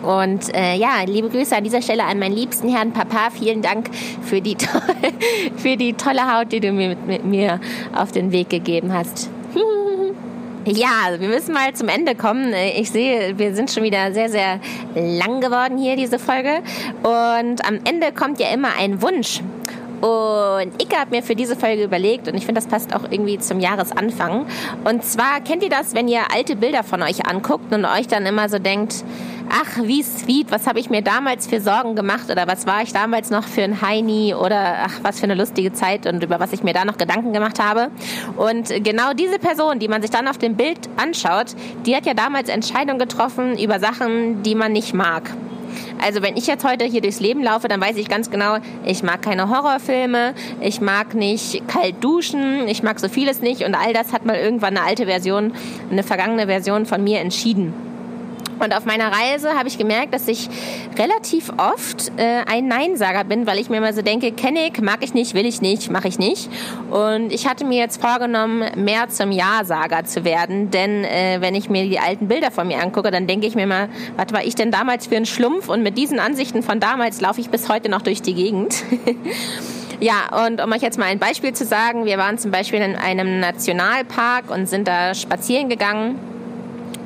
Und 0.03 0.53
äh, 0.53 0.75
ja, 0.75 1.01
liebe 1.05 1.29
Grüße 1.29 1.55
an 1.55 1.63
dieser 1.63 1.81
Stelle 1.81 2.03
an 2.03 2.19
meinen 2.19 2.35
liebsten 2.35 2.67
Herrn 2.69 2.91
Papa. 2.91 3.29
Vielen 3.31 3.61
Dank 3.61 3.89
für 4.21 4.41
die, 4.41 4.55
to 4.55 4.67
für 5.57 5.77
die 5.77 5.93
tolle 5.93 6.33
Haut, 6.33 6.51
die 6.51 6.59
du 6.59 6.71
mir, 6.71 6.89
mit, 6.89 7.07
mit 7.07 7.25
mir 7.25 7.61
auf 7.95 8.11
den 8.11 8.31
Weg 8.31 8.49
gegeben 8.49 8.93
hast. 8.93 9.29
Ja, 10.65 11.19
wir 11.19 11.27
müssen 11.27 11.53
mal 11.53 11.73
zum 11.73 11.89
Ende 11.89 12.15
kommen. 12.15 12.53
Ich 12.77 12.89
sehe, 12.89 13.37
wir 13.37 13.53
sind 13.53 13.69
schon 13.69 13.83
wieder 13.83 14.13
sehr, 14.13 14.29
sehr 14.29 14.61
lang 14.95 15.41
geworden 15.41 15.77
hier, 15.77 15.97
diese 15.97 16.19
Folge. 16.19 16.61
Und 17.03 17.67
am 17.67 17.81
Ende 17.83 18.13
kommt 18.13 18.39
ja 18.39 18.47
immer 18.47 18.69
ein 18.79 19.01
Wunsch. 19.01 19.41
Und 20.03 20.73
ich 20.81 20.89
habe 20.97 21.11
mir 21.11 21.23
für 21.23 21.33
diese 21.33 21.55
Folge 21.55 21.81
überlegt, 21.81 22.27
und 22.27 22.35
ich 22.35 22.45
finde, 22.45 22.59
das 22.59 22.67
passt 22.67 22.93
auch 22.93 23.03
irgendwie 23.09 23.39
zum 23.39 23.61
Jahresanfang. 23.61 24.45
Und 24.83 25.05
zwar 25.05 25.39
kennt 25.39 25.63
ihr 25.63 25.69
das, 25.69 25.95
wenn 25.95 26.09
ihr 26.09 26.23
alte 26.35 26.57
Bilder 26.57 26.83
von 26.83 27.01
euch 27.01 27.25
anguckt 27.25 27.73
und 27.73 27.85
euch 27.85 28.09
dann 28.09 28.25
immer 28.25 28.49
so 28.49 28.59
denkt, 28.59 29.05
ach, 29.49 29.81
wie 29.81 30.03
sweet, 30.03 30.51
was 30.51 30.67
habe 30.67 30.79
ich 30.79 30.89
mir 30.89 31.01
damals 31.01 31.47
für 31.47 31.61
Sorgen 31.61 31.95
gemacht 31.95 32.29
oder 32.29 32.47
was 32.47 32.67
war 32.67 32.81
ich 32.81 32.91
damals 32.91 33.29
noch 33.29 33.45
für 33.45 33.63
ein 33.63 33.81
Heini 33.81 34.35
oder 34.35 34.79
ach, 34.87 34.99
was 35.03 35.21
für 35.21 35.23
eine 35.23 35.35
lustige 35.35 35.71
Zeit 35.71 36.05
und 36.05 36.21
über 36.21 36.37
was 36.37 36.51
ich 36.51 36.63
mir 36.63 36.73
da 36.73 36.83
noch 36.83 36.97
Gedanken 36.97 37.31
gemacht 37.31 37.63
habe. 37.63 37.89
Und 38.35 38.83
genau 38.83 39.13
diese 39.13 39.39
Person, 39.39 39.79
die 39.79 39.87
man 39.87 40.01
sich 40.01 40.11
dann 40.11 40.27
auf 40.27 40.37
dem 40.37 40.57
Bild 40.57 40.79
anschaut, 40.97 41.55
die 41.85 41.95
hat 41.95 42.05
ja 42.05 42.13
damals 42.13 42.49
Entscheidungen 42.49 42.99
getroffen 42.99 43.57
über 43.57 43.79
Sachen, 43.79 44.43
die 44.43 44.55
man 44.55 44.73
nicht 44.73 44.93
mag. 44.93 45.29
Also 46.01 46.21
wenn 46.21 46.35
ich 46.37 46.47
jetzt 46.47 46.65
heute 46.65 46.85
hier 46.85 47.01
durchs 47.01 47.19
Leben 47.19 47.43
laufe, 47.43 47.67
dann 47.67 47.81
weiß 47.81 47.97
ich 47.97 48.09
ganz 48.09 48.29
genau, 48.29 48.57
ich 48.85 49.03
mag 49.03 49.21
keine 49.21 49.49
Horrorfilme, 49.49 50.33
ich 50.61 50.81
mag 50.81 51.13
nicht 51.13 51.67
kalt 51.67 52.03
duschen, 52.03 52.67
ich 52.67 52.83
mag 52.83 52.99
so 52.99 53.07
vieles 53.07 53.41
nicht 53.41 53.63
und 53.63 53.75
all 53.75 53.93
das 53.93 54.13
hat 54.13 54.25
mal 54.25 54.35
irgendwann 54.35 54.77
eine 54.77 54.85
alte 54.85 55.05
Version, 55.05 55.53
eine 55.91 56.03
vergangene 56.03 56.47
Version 56.47 56.85
von 56.85 57.03
mir 57.03 57.19
entschieden. 57.19 57.92
Und 58.63 58.73
auf 58.73 58.85
meiner 58.85 59.11
Reise 59.11 59.57
habe 59.57 59.67
ich 59.67 59.77
gemerkt, 59.77 60.13
dass 60.13 60.27
ich 60.27 60.49
relativ 60.97 61.51
oft 61.57 62.11
äh, 62.17 62.43
ein 62.45 62.67
Neinsager 62.67 63.25
bin, 63.25 63.45
weil 63.45 63.59
ich 63.59 63.69
mir 63.69 63.77
immer 63.77 63.91
so 63.91 64.01
denke, 64.01 64.31
kenne 64.31 64.67
ich, 64.67 64.79
mag 64.79 64.99
ich 65.01 65.13
nicht, 65.13 65.33
will 65.33 65.45
ich 65.45 65.61
nicht, 65.61 65.91
mache 65.91 66.07
ich 66.07 66.17
nicht. 66.17 66.49
Und 66.89 67.33
ich 67.33 67.45
hatte 67.45 67.65
mir 67.65 67.79
jetzt 67.79 68.01
vorgenommen, 68.01 68.63
mehr 68.77 69.09
zum 69.09 69.31
Ja-Sager 69.31 70.05
zu 70.05 70.23
werden, 70.23 70.71
denn 70.71 71.03
äh, 71.03 71.37
wenn 71.41 71.55
ich 71.55 71.69
mir 71.69 71.83
die 71.83 71.99
alten 71.99 72.29
Bilder 72.29 72.51
von 72.51 72.67
mir 72.67 72.81
angucke, 72.81 73.11
dann 73.11 73.27
denke 73.27 73.47
ich 73.47 73.55
mir 73.55 73.67
mal, 73.67 73.89
was 74.15 74.31
war 74.31 74.45
ich 74.45 74.55
denn 74.55 74.71
damals 74.71 75.07
für 75.07 75.17
ein 75.17 75.25
Schlumpf? 75.25 75.67
Und 75.67 75.83
mit 75.83 75.97
diesen 75.97 76.19
Ansichten 76.19 76.63
von 76.63 76.79
damals 76.79 77.19
laufe 77.19 77.41
ich 77.41 77.49
bis 77.49 77.67
heute 77.67 77.89
noch 77.89 78.01
durch 78.01 78.21
die 78.21 78.33
Gegend. 78.33 78.83
Ja, 79.99 80.45
und 80.45 80.59
um 80.61 80.69
euch 80.73 80.81
jetzt 80.81 80.97
mal 80.97 81.05
ein 81.05 81.19
Beispiel 81.19 81.53
zu 81.53 81.63
sagen, 81.63 82.03
wir 82.03 82.17
waren 82.17 82.37
zum 82.37 82.51
Beispiel 82.51 82.81
in 82.81 82.97
einem 82.97 83.39
Nationalpark 83.39 84.49
und 84.49 84.67
sind 84.67 84.85
da 84.85 85.13
spazieren 85.13 85.69
gegangen 85.69 86.19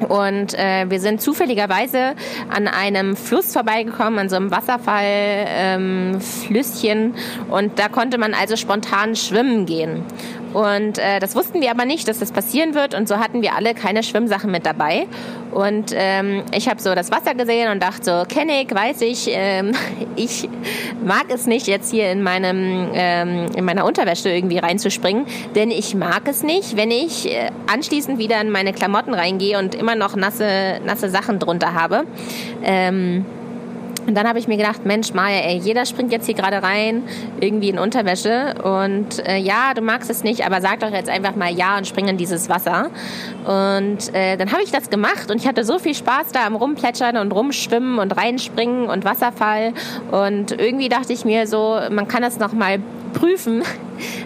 und 0.08 0.54
äh, 0.54 0.86
wir 0.89 1.00
sind 1.00 1.21
zufälligerweise 1.21 2.13
an 2.50 2.67
einem 2.67 3.15
Fluss 3.15 3.54
vorbeigekommen, 3.54 4.19
an 4.19 4.30
so 4.30 4.36
einem 4.36 4.52
Wasserfallflüsschen. 4.52 6.97
Ähm, 6.97 7.13
und 7.50 7.80
da 7.80 7.89
konnte 7.89 8.17
man 8.17 8.34
also 8.34 8.56
spontan 8.56 9.15
schwimmen 9.15 9.65
gehen. 9.65 10.04
Und 10.58 10.98
äh, 10.98 11.20
das 11.20 11.36
wussten 11.36 11.62
wir 11.62 11.70
aber 11.70 11.86
nicht, 11.86 12.08
dass 12.08 12.17
das 12.17 12.32
passieren 12.32 12.74
wird. 12.74 12.96
Und 12.96 13.08
so 13.08 13.20
hatten 13.20 13.43
wir 13.43 13.54
alle 13.54 13.76
keine 13.76 14.02
Schwimmsachen 14.02 14.50
mit 14.50 14.65
dabei. 14.65 15.06
Und 15.52 15.93
ähm, 15.93 16.46
ich 16.52 16.67
habe 16.67 16.82
so 16.82 16.96
das 16.96 17.12
Wasser 17.12 17.36
gesehen 17.36 17.72
und 17.72 17.84
dachte 17.84 18.04
so, 18.04 18.24
kenne 18.28 18.63
ich, 18.63 18.74
weiß 18.74 19.02
ich, 19.02 19.28
ähm, 19.30 19.74
ich 20.15 20.50
mag 21.06 21.26
es 21.30 21.46
nicht, 21.46 21.67
jetzt 21.67 21.91
hier 21.91 22.12
in, 22.12 22.24
meinem, 22.24 22.89
ähm, 22.96 23.46
in 23.56 23.65
meiner 23.65 23.86
Unterwäsche 23.86 24.30
irgendwie 24.30 24.58
reinzuspringen. 24.58 25.28
Denn 25.54 25.70
ich 25.70 25.93
mag 25.93 26.24
es 26.26 26.41
nicht, 26.41 26.76
wenn 26.76 26.89
ich 26.89 27.32
äh, 27.32 27.52
anschließend 27.72 28.17
wieder 28.17 28.41
in 28.41 28.50
meine 28.50 28.74
Klamotten 28.74 29.13
reingehe 29.13 29.60
und 29.60 29.76
immer 29.76 29.93
noch 29.93 30.15
nasse, 30.15 30.80
nasse 30.84 31.12
Sachen 31.12 31.38
drunter 31.38 31.76
habe. 31.76 32.06
Ähm, 32.63 33.26
und 34.08 34.15
dann 34.15 34.28
habe 34.28 34.39
ich 34.39 34.48
mir 34.48 34.56
gedacht, 34.56 34.86
Mensch, 34.86 35.13
Maja, 35.13 35.41
ey, 35.41 35.58
jeder 35.58 35.86
springt 35.86 36.13
jetzt 36.13 36.26
hier 36.26 36.36
gerade 36.36 36.63
rein, 36.63 37.04
irgendwie 37.41 37.70
in 37.70 37.78
Unterwäsche. 37.78 38.56
Und 38.63 39.28
äh, 39.28 39.38
ja, 39.38 39.74
du 39.76 39.82
magst 39.82 40.10
es 40.10 40.24
nicht, 40.24 40.46
aber 40.46 40.62
sag 40.62 40.80
doch 40.80 40.91
jetzt 40.91 41.10
einfach 41.10 41.36
mal 41.36 41.54
ja 41.54 41.78
und 41.78 41.86
spring 41.86 42.08
in 42.08 42.15
dieses 42.15 42.48
Wasser. 42.48 42.89
Und 43.46 44.13
äh, 44.15 44.38
dann 44.38 44.54
habe 44.54 44.63
ich 44.63 44.72
das 44.72 44.89
gemacht 44.89 45.30
und 45.30 45.41
ich 45.41 45.48
hatte 45.48 45.65
so 45.65 45.78
viel 45.78 45.93
Spaß 45.93 46.32
da 46.32 46.46
am 46.46 46.56
Rumplätschern 46.56 47.17
und 47.17 47.34
Rumschwimmen 47.34 48.00
und 48.00 48.15
Reinspringen 48.15 48.88
und 48.88 49.04
Wasserfall. 49.04 49.74
Und 50.10 50.54
irgendwie 50.54 50.88
dachte 50.88 51.12
ich 51.12 51.26
mir 51.26 51.46
so, 51.46 51.78
man 51.91 52.08
kann 52.08 52.22
das 52.22 52.39
nochmal 52.39 52.80
prüfen, 53.13 53.63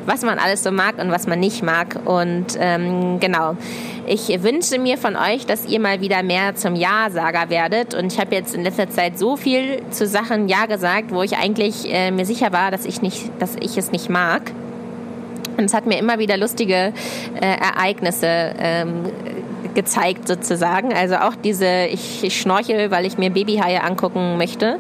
was 0.06 0.24
man 0.24 0.40
alles 0.40 0.64
so 0.64 0.72
mag 0.72 0.98
und 0.98 1.12
was 1.12 1.28
man 1.28 1.40
nicht 1.40 1.64
mag. 1.64 2.00
Und 2.06 2.58
ähm, 2.60 3.20
genau, 3.20 3.56
ich 4.08 4.28
wünsche 4.44 4.80
mir 4.80 4.98
von 4.98 5.16
euch, 5.16 5.46
dass 5.46 5.66
ihr 5.66 5.80
mal 5.80 6.02
wieder 6.02 6.24
mehr 6.24 6.56
zum 6.56 6.76
Ja-Sager 6.76 7.50
werdet. 7.50 7.94
Und 7.94 8.12
ich 8.12 8.20
habe 8.20 8.36
jetzt 8.36 8.56
in 8.56 8.64
letzter 8.64 8.90
Zeit 8.90 9.18
so 9.18 9.38
viel 9.38 9.82
zu 9.90 10.08
Sachen 10.08 10.48
Ja 10.48 10.66
gesagt, 10.66 11.12
wo 11.12 11.24
ich 11.24 11.38
eigentlich 11.38 11.92
äh, 11.92 12.12
mir 12.12 12.26
sicher 12.26 12.52
war, 12.52 12.72
dass 12.72 12.86
ich, 12.86 13.02
nicht, 13.02 13.32
dass 13.40 13.56
ich 13.60 13.78
es 13.78 13.92
nicht 13.92 14.10
mag. 14.10 14.52
Und 15.58 15.66
es 15.66 15.74
hat 15.74 15.86
mir 15.86 16.00
immer 16.00 16.18
wieder 16.18 16.38
lustige 16.38 16.94
äh, 17.40 17.40
Ereignisse 17.40 18.54
ähm, 18.60 19.04
gezeigt 19.74 20.28
sozusagen. 20.28 20.94
Also 20.94 21.16
auch 21.16 21.36
diese, 21.36 21.86
ich, 21.86 22.24
ich 22.24 22.40
schnorchel, 22.40 22.92
weil 22.92 23.06
ich 23.06 23.18
mir 23.18 23.30
Babyhaie 23.30 23.82
angucken 23.82 24.38
möchte, 24.38 24.80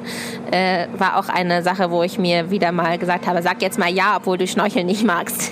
äh, 0.52 0.88
war 0.98 1.18
auch 1.18 1.30
eine 1.30 1.64
Sache, 1.64 1.92
wo 1.92 2.04
ich 2.04 2.18
mir 2.18 2.52
wieder 2.52 2.72
mal 2.72 2.98
gesagt 2.98 3.28
habe, 3.28 3.42
sag 3.42 3.62
jetzt 3.62 3.80
mal 3.80 3.92
ja, 3.92 4.18
obwohl 4.18 4.38
du 4.38 4.48
Schnorcheln 4.48 4.86
nicht 4.86 5.04
magst. 5.04 5.52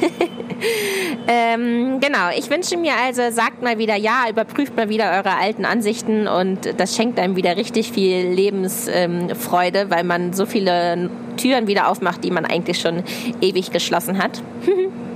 ähm, 1.27 1.99
genau, 1.99 2.29
ich 2.37 2.49
wünsche 2.49 2.77
mir 2.77 2.93
also, 3.03 3.23
sagt 3.31 3.61
mal 3.61 3.77
wieder 3.77 3.95
ja, 3.95 4.25
überprüft 4.29 4.75
mal 4.75 4.89
wieder 4.89 5.11
eure 5.11 5.37
alten 5.37 5.65
Ansichten 5.65 6.27
und 6.27 6.59
das 6.77 6.95
schenkt 6.95 7.19
einem 7.19 7.35
wieder 7.35 7.57
richtig 7.57 7.91
viel 7.91 8.27
Lebensfreude, 8.27 9.79
ähm, 9.79 9.89
weil 9.89 10.03
man 10.03 10.33
so 10.33 10.45
viele 10.45 11.09
Türen 11.37 11.67
wieder 11.67 11.87
aufmacht, 11.87 12.23
die 12.23 12.31
man 12.31 12.45
eigentlich 12.45 12.79
schon 12.79 13.03
ewig 13.41 13.71
geschlossen 13.71 14.21
hat. 14.21 14.41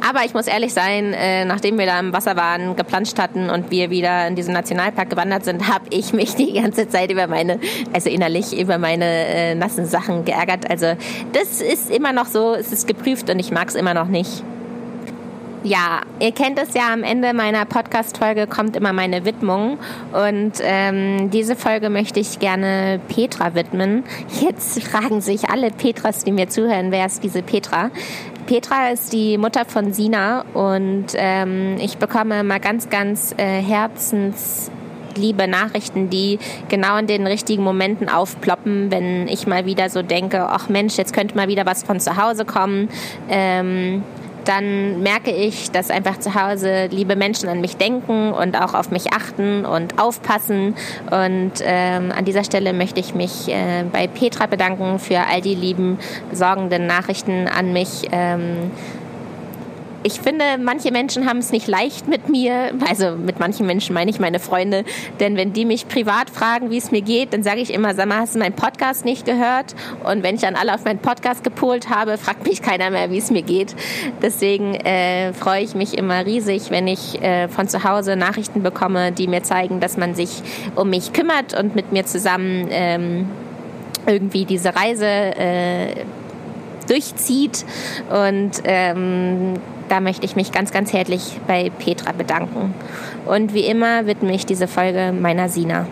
Aber 0.00 0.24
ich 0.24 0.34
muss 0.34 0.46
ehrlich 0.46 0.72
sein, 0.72 1.12
äh, 1.12 1.44
nachdem 1.44 1.78
wir 1.78 1.86
da 1.86 1.98
im 1.98 2.12
Wasser 2.12 2.36
waren, 2.36 2.76
geplanscht 2.76 3.18
hatten 3.18 3.50
und 3.50 3.70
wir 3.70 3.90
wieder 3.90 4.26
in 4.26 4.36
diesen 4.36 4.54
Nationalpark 4.54 5.10
gewandert 5.10 5.44
sind, 5.44 5.68
habe 5.68 5.86
ich 5.90 6.12
mich 6.12 6.34
die 6.34 6.52
ganze 6.52 6.88
Zeit 6.88 7.10
über 7.10 7.26
meine, 7.26 7.58
also 7.92 8.08
innerlich 8.08 8.58
über 8.58 8.78
meine 8.78 9.04
äh, 9.04 9.54
nassen 9.54 9.86
Sachen 9.86 10.24
geärgert. 10.24 10.70
Also 10.70 10.94
das 11.32 11.60
ist 11.60 11.90
immer 11.90 12.12
noch 12.12 12.26
so, 12.26 12.54
es 12.54 12.72
ist 12.72 12.86
geprüft 12.86 13.30
und 13.30 13.38
ich 13.38 13.50
mag 13.50 13.68
es 13.68 13.74
immer 13.74 13.94
noch 13.94 14.08
nicht. 14.08 14.42
Ja, 15.66 16.02
ihr 16.20 16.30
kennt 16.30 16.60
es 16.60 16.74
ja, 16.74 16.92
am 16.92 17.02
Ende 17.02 17.34
meiner 17.34 17.64
Podcast-Folge 17.64 18.46
kommt 18.46 18.76
immer 18.76 18.92
meine 18.92 19.24
Widmung 19.24 19.78
und 20.12 20.52
ähm, 20.62 21.28
diese 21.32 21.56
Folge 21.56 21.90
möchte 21.90 22.20
ich 22.20 22.38
gerne 22.38 23.00
Petra 23.08 23.56
widmen. 23.56 24.04
Jetzt 24.40 24.80
fragen 24.84 25.20
sich 25.20 25.50
alle 25.50 25.72
Petras, 25.72 26.22
die 26.22 26.30
mir 26.30 26.48
zuhören, 26.48 26.92
wer 26.92 27.06
ist 27.06 27.24
diese 27.24 27.42
Petra? 27.42 27.90
Petra 28.46 28.90
ist 28.90 29.12
die 29.12 29.38
Mutter 29.38 29.64
von 29.64 29.92
Sina 29.92 30.44
und 30.54 31.06
ähm, 31.14 31.76
ich 31.80 31.98
bekomme 31.98 32.44
mal 32.44 32.60
ganz, 32.60 32.88
ganz 32.88 33.34
äh, 33.36 33.60
herzensliebe 33.60 35.48
Nachrichten, 35.48 36.10
die 36.10 36.38
genau 36.68 36.96
in 36.96 37.08
den 37.08 37.26
richtigen 37.26 37.64
Momenten 37.64 38.08
aufploppen, 38.08 38.92
wenn 38.92 39.26
ich 39.26 39.48
mal 39.48 39.66
wieder 39.66 39.90
so 39.90 40.02
denke, 40.02 40.46
ach 40.48 40.68
Mensch, 40.68 40.96
jetzt 40.96 41.12
könnte 41.12 41.34
mal 41.36 41.48
wieder 41.48 41.66
was 41.66 41.82
von 41.82 41.98
zu 41.98 42.16
Hause 42.16 42.44
kommen. 42.44 42.88
Ähm, 43.28 44.04
dann 44.46 45.02
merke 45.02 45.30
ich, 45.30 45.70
dass 45.70 45.90
einfach 45.90 46.18
zu 46.18 46.34
Hause 46.34 46.86
liebe 46.86 47.16
Menschen 47.16 47.48
an 47.48 47.60
mich 47.60 47.76
denken 47.76 48.32
und 48.32 48.60
auch 48.60 48.74
auf 48.74 48.90
mich 48.90 49.12
achten 49.12 49.64
und 49.64 49.98
aufpassen. 49.98 50.74
Und 51.10 51.52
ähm, 51.62 52.12
an 52.12 52.24
dieser 52.24 52.44
Stelle 52.44 52.72
möchte 52.72 53.00
ich 53.00 53.14
mich 53.14 53.48
äh, 53.48 53.84
bei 53.90 54.06
Petra 54.06 54.46
bedanken 54.46 54.98
für 54.98 55.20
all 55.26 55.40
die 55.40 55.54
lieben, 55.54 55.98
sorgenden 56.32 56.86
Nachrichten 56.86 57.48
an 57.48 57.72
mich. 57.72 58.08
Ähm, 58.12 58.70
ich 60.06 60.20
finde, 60.20 60.44
manche 60.60 60.92
Menschen 60.92 61.28
haben 61.28 61.38
es 61.38 61.50
nicht 61.50 61.66
leicht 61.66 62.06
mit 62.06 62.28
mir. 62.28 62.70
Also 62.88 63.16
mit 63.16 63.40
manchen 63.40 63.66
Menschen 63.66 63.92
meine 63.92 64.08
ich 64.08 64.20
meine 64.20 64.38
Freunde. 64.38 64.84
Denn 65.18 65.36
wenn 65.36 65.52
die 65.52 65.64
mich 65.64 65.88
privat 65.88 66.30
fragen, 66.30 66.70
wie 66.70 66.76
es 66.76 66.92
mir 66.92 67.02
geht, 67.02 67.32
dann 67.32 67.42
sage 67.42 67.60
ich 67.60 67.74
immer, 67.74 67.92
sag 67.92 68.06
mal, 68.06 68.20
hast 68.20 68.36
du 68.36 68.38
meinen 68.38 68.54
Podcast 68.54 69.04
nicht 69.04 69.26
gehört? 69.26 69.74
Und 70.04 70.22
wenn 70.22 70.36
ich 70.36 70.42
dann 70.42 70.54
alle 70.54 70.72
auf 70.72 70.84
meinen 70.84 71.00
Podcast 71.00 71.42
gepolt 71.42 71.90
habe, 71.90 72.18
fragt 72.26 72.46
mich 72.46 72.62
keiner 72.62 72.90
mehr, 72.90 73.10
wie 73.10 73.18
es 73.18 73.32
mir 73.32 73.42
geht. 73.42 73.74
Deswegen 74.22 74.76
äh, 74.76 75.32
freue 75.32 75.64
ich 75.64 75.74
mich 75.74 75.98
immer 75.98 76.24
riesig, 76.24 76.70
wenn 76.70 76.86
ich 76.86 77.20
äh, 77.20 77.48
von 77.48 77.66
zu 77.66 77.82
Hause 77.82 78.14
Nachrichten 78.14 78.62
bekomme, 78.62 79.10
die 79.10 79.26
mir 79.26 79.42
zeigen, 79.42 79.80
dass 79.80 79.96
man 79.96 80.14
sich 80.14 80.40
um 80.76 80.88
mich 80.88 81.14
kümmert 81.14 81.58
und 81.58 81.74
mit 81.74 81.90
mir 81.90 82.06
zusammen 82.06 82.68
ähm, 82.70 83.28
irgendwie 84.06 84.44
diese 84.44 84.76
Reise 84.76 85.06
äh, 85.06 86.04
durchzieht. 86.86 87.64
Und 88.08 88.62
ähm, 88.62 89.54
da 89.88 90.00
möchte 90.00 90.24
ich 90.24 90.36
mich 90.36 90.52
ganz, 90.52 90.72
ganz 90.72 90.92
herzlich 90.92 91.40
bei 91.46 91.70
Petra 91.70 92.12
bedanken. 92.12 92.74
Und 93.26 93.54
wie 93.54 93.66
immer 93.66 94.06
widme 94.06 94.34
ich 94.34 94.46
diese 94.46 94.68
Folge 94.68 95.12
meiner 95.12 95.48
Sina. 95.48 95.86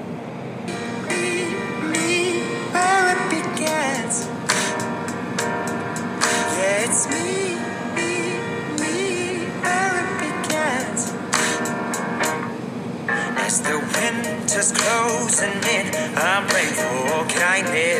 closing 14.72 15.52
in, 15.76 15.86
I'm 16.16 16.46
for 16.48 17.24
kindness. 17.26 17.93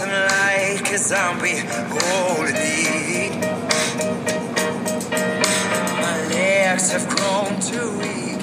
I'm 0.00 0.10
like 0.10 0.92
a 0.92 0.98
zombie 0.98 1.58
holding 1.58 2.54
it. 2.54 3.32
My 6.00 6.26
legs 6.28 6.92
have 6.92 7.08
grown 7.08 7.60
too 7.60 7.98
weak. 7.98 8.37